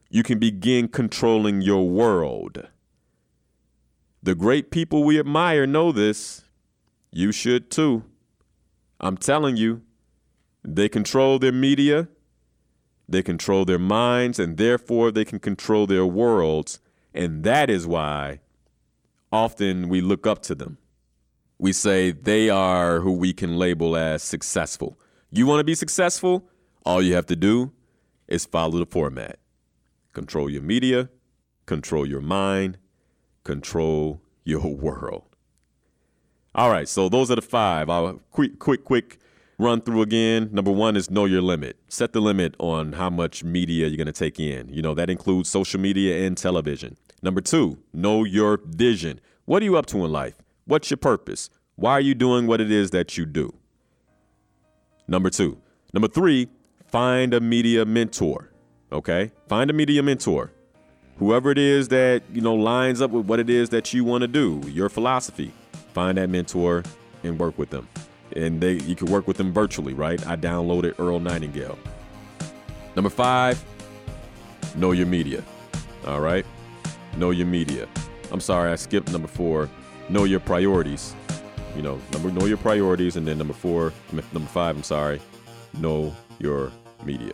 you 0.10 0.24
can 0.24 0.40
begin 0.40 0.88
controlling 0.88 1.62
your 1.62 1.88
world. 1.88 2.68
The 4.24 4.36
great 4.36 4.72
people 4.72 5.04
we 5.04 5.20
admire 5.20 5.68
know 5.68 5.92
this. 5.92 6.44
You 7.12 7.32
should 7.32 7.70
too. 7.70 8.04
I'm 9.00 9.18
telling 9.18 9.58
you, 9.58 9.82
they 10.64 10.90
control 10.90 11.40
their 11.40 11.52
media, 11.52 12.08
they 13.10 13.24
control 13.24 13.66
their 13.66 13.80
minds, 13.80 14.40
and 14.40 14.58
therefore 14.58 15.12
they 15.12 15.26
can 15.26 15.40
control 15.40 15.88
their 15.88 16.06
worlds. 16.06 16.80
And 17.14 17.44
that 17.44 17.70
is 17.70 17.88
why 17.88 18.40
often 19.32 19.90
we 19.90 20.02
look 20.02 20.28
up 20.28 20.42
to 20.44 20.56
them. 20.56 20.78
We 21.58 21.74
say 21.74 22.12
they 22.12 22.50
are 22.50 23.02
who 23.02 23.12
we 23.12 23.34
can 23.34 23.58
label 23.58 23.96
as 23.96 24.24
successful. 24.24 25.00
You 25.30 25.46
want 25.46 25.60
to 25.60 25.64
be 25.64 25.76
successful? 25.76 26.50
All 26.86 27.02
you 27.02 27.14
have 27.14 27.28
to 27.28 27.36
do 27.36 27.72
is 28.28 28.46
follow 28.46 28.80
the 28.80 28.86
format 28.86 29.38
control 30.14 30.50
your 30.50 30.62
media, 30.62 31.10
control 31.66 32.06
your 32.06 32.22
mind, 32.22 32.78
control 33.44 34.22
your 34.44 34.68
world. 34.76 35.24
All 36.54 36.70
right, 36.70 36.90
so 36.90 37.08
those 37.08 37.32
are 37.32 37.36
the 37.36 37.42
five. 37.42 37.90
I'll 37.90 38.22
quick, 38.32 38.60
quick, 38.60 38.84
quick 38.84 39.20
run 39.58 39.80
through 39.80 40.02
again. 40.02 40.50
Number 40.52 40.72
one 40.72 40.98
is 40.98 41.10
know 41.10 41.26
your 41.26 41.42
limit. 41.42 41.78
Set 41.88 42.12
the 42.12 42.20
limit 42.20 42.56
on 42.60 42.94
how 42.94 43.10
much 43.10 43.44
media 43.44 43.88
you're 43.88 43.96
going 43.96 44.08
to 44.08 44.12
take 44.12 44.40
in. 44.40 44.68
You 44.68 44.82
know, 44.82 44.94
that 44.96 45.10
includes 45.10 45.50
social 45.50 45.80
media 45.80 46.26
and 46.26 46.38
television. 46.38 46.98
Number 47.24 47.42
two, 47.42 47.78
know 47.94 48.24
your 48.24 48.60
vision. 48.66 49.20
What 49.46 49.62
are 49.62 49.66
you 49.66 49.78
up 49.78 49.86
to 49.88 50.04
in 50.04 50.12
life? 50.12 50.36
What's 50.66 50.90
your 50.90 50.98
purpose? 50.98 51.50
Why 51.76 51.92
are 51.94 52.02
you 52.02 52.16
doing 52.16 52.48
what 52.48 52.60
it 52.60 52.72
is 52.72 52.92
that 52.92 53.16
you 53.18 53.26
do? 53.26 53.54
Number 55.08 55.30
two. 55.30 55.60
Number 55.94 56.08
three, 56.08 56.48
find 56.88 57.34
a 57.34 57.40
media 57.40 57.86
mentor. 57.86 58.50
Okay? 58.92 59.32
Find 59.48 59.70
a 59.70 59.74
media 59.74 60.02
mentor. 60.02 60.52
Whoever 61.18 61.52
it 61.52 61.60
is 61.60 61.90
that, 61.90 62.24
you 62.34 62.42
know, 62.42 62.56
lines 62.56 63.02
up 63.02 63.12
with 63.12 63.28
what 63.28 63.40
it 63.40 63.50
is 63.50 63.70
that 63.70 63.94
you 63.94 64.04
want 64.04 64.24
to 64.24 64.28
do, 64.28 64.62
your 64.68 64.90
philosophy. 64.90 65.52
Find 65.94 66.18
that 66.18 66.30
mentor 66.30 66.84
and 67.24 67.38
work 67.38 67.58
with 67.60 67.70
them. 67.70 67.88
And 68.36 68.62
they 68.62 68.74
you 68.74 68.96
can 68.96 69.12
work 69.12 69.28
with 69.28 69.38
them 69.38 69.54
virtually, 69.54 69.94
right? 69.94 70.26
I 70.26 70.36
downloaded 70.36 70.96
Earl 70.98 71.20
Nightingale. 71.20 71.78
Number 72.96 73.10
five, 73.10 73.64
know 74.76 74.92
your 74.92 75.06
media. 75.06 75.44
All 76.08 76.22
right? 76.22 76.46
Know 77.18 77.32
your 77.32 77.48
media. 77.48 77.88
I'm 78.32 78.40
sorry, 78.40 78.72
I 78.72 78.76
skipped 78.76 79.12
number 79.12 79.28
four. 79.28 79.70
Know 80.10 80.24
your 80.24 80.40
priorities. 80.40 81.16
You 81.76 81.82
know, 81.82 82.00
number 82.12 82.32
know 82.32 82.46
your 82.46 82.58
priorities, 82.58 83.16
and 83.16 83.28
then 83.28 83.38
number 83.38 83.54
four, 83.54 83.94
number 84.12 84.50
five. 84.50 84.76
I'm 84.76 84.84
sorry, 84.84 85.22
know 85.78 86.14
your 86.40 86.72
media. 87.06 87.34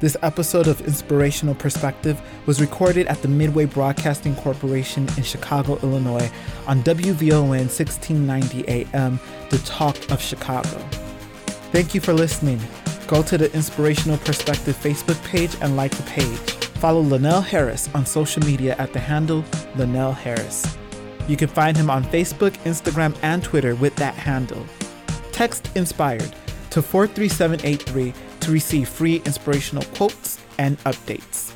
This 0.00 0.16
episode 0.22 0.68
of 0.68 0.80
Inspirational 0.86 1.56
Perspective 1.56 2.20
was 2.46 2.60
recorded 2.60 3.08
at 3.08 3.20
the 3.20 3.28
Midway 3.28 3.64
Broadcasting 3.64 4.36
Corporation 4.36 5.08
in 5.16 5.24
Chicago, 5.24 5.76
Illinois, 5.82 6.30
on 6.68 6.82
WVON 6.84 7.48
1690 7.48 8.68
AM, 8.68 9.18
The 9.50 9.58
Talk 9.58 9.96
of 10.12 10.20
Chicago. 10.22 10.78
Thank 11.72 11.94
you 11.94 12.00
for 12.00 12.12
listening. 12.12 12.60
Go 13.08 13.22
to 13.24 13.36
the 13.36 13.52
Inspirational 13.52 14.18
Perspective 14.18 14.76
Facebook 14.76 15.22
page 15.24 15.56
and 15.60 15.76
like 15.76 15.90
the 15.90 16.04
page. 16.04 16.57
Follow 16.78 17.00
Linnell 17.00 17.40
Harris 17.40 17.88
on 17.92 18.06
social 18.06 18.44
media 18.44 18.76
at 18.78 18.92
the 18.92 19.00
handle 19.00 19.44
Linnell 19.74 20.12
Harris. 20.12 20.78
You 21.26 21.36
can 21.36 21.48
find 21.48 21.76
him 21.76 21.90
on 21.90 22.04
Facebook, 22.04 22.52
Instagram, 22.58 23.16
and 23.22 23.42
Twitter 23.42 23.74
with 23.74 23.96
that 23.96 24.14
handle. 24.14 24.64
Text 25.32 25.70
Inspired 25.76 26.32
to 26.70 26.80
43783 26.80 28.14
to 28.40 28.52
receive 28.52 28.88
free 28.88 29.16
inspirational 29.24 29.82
quotes 29.94 30.38
and 30.58 30.78
updates. 30.84 31.52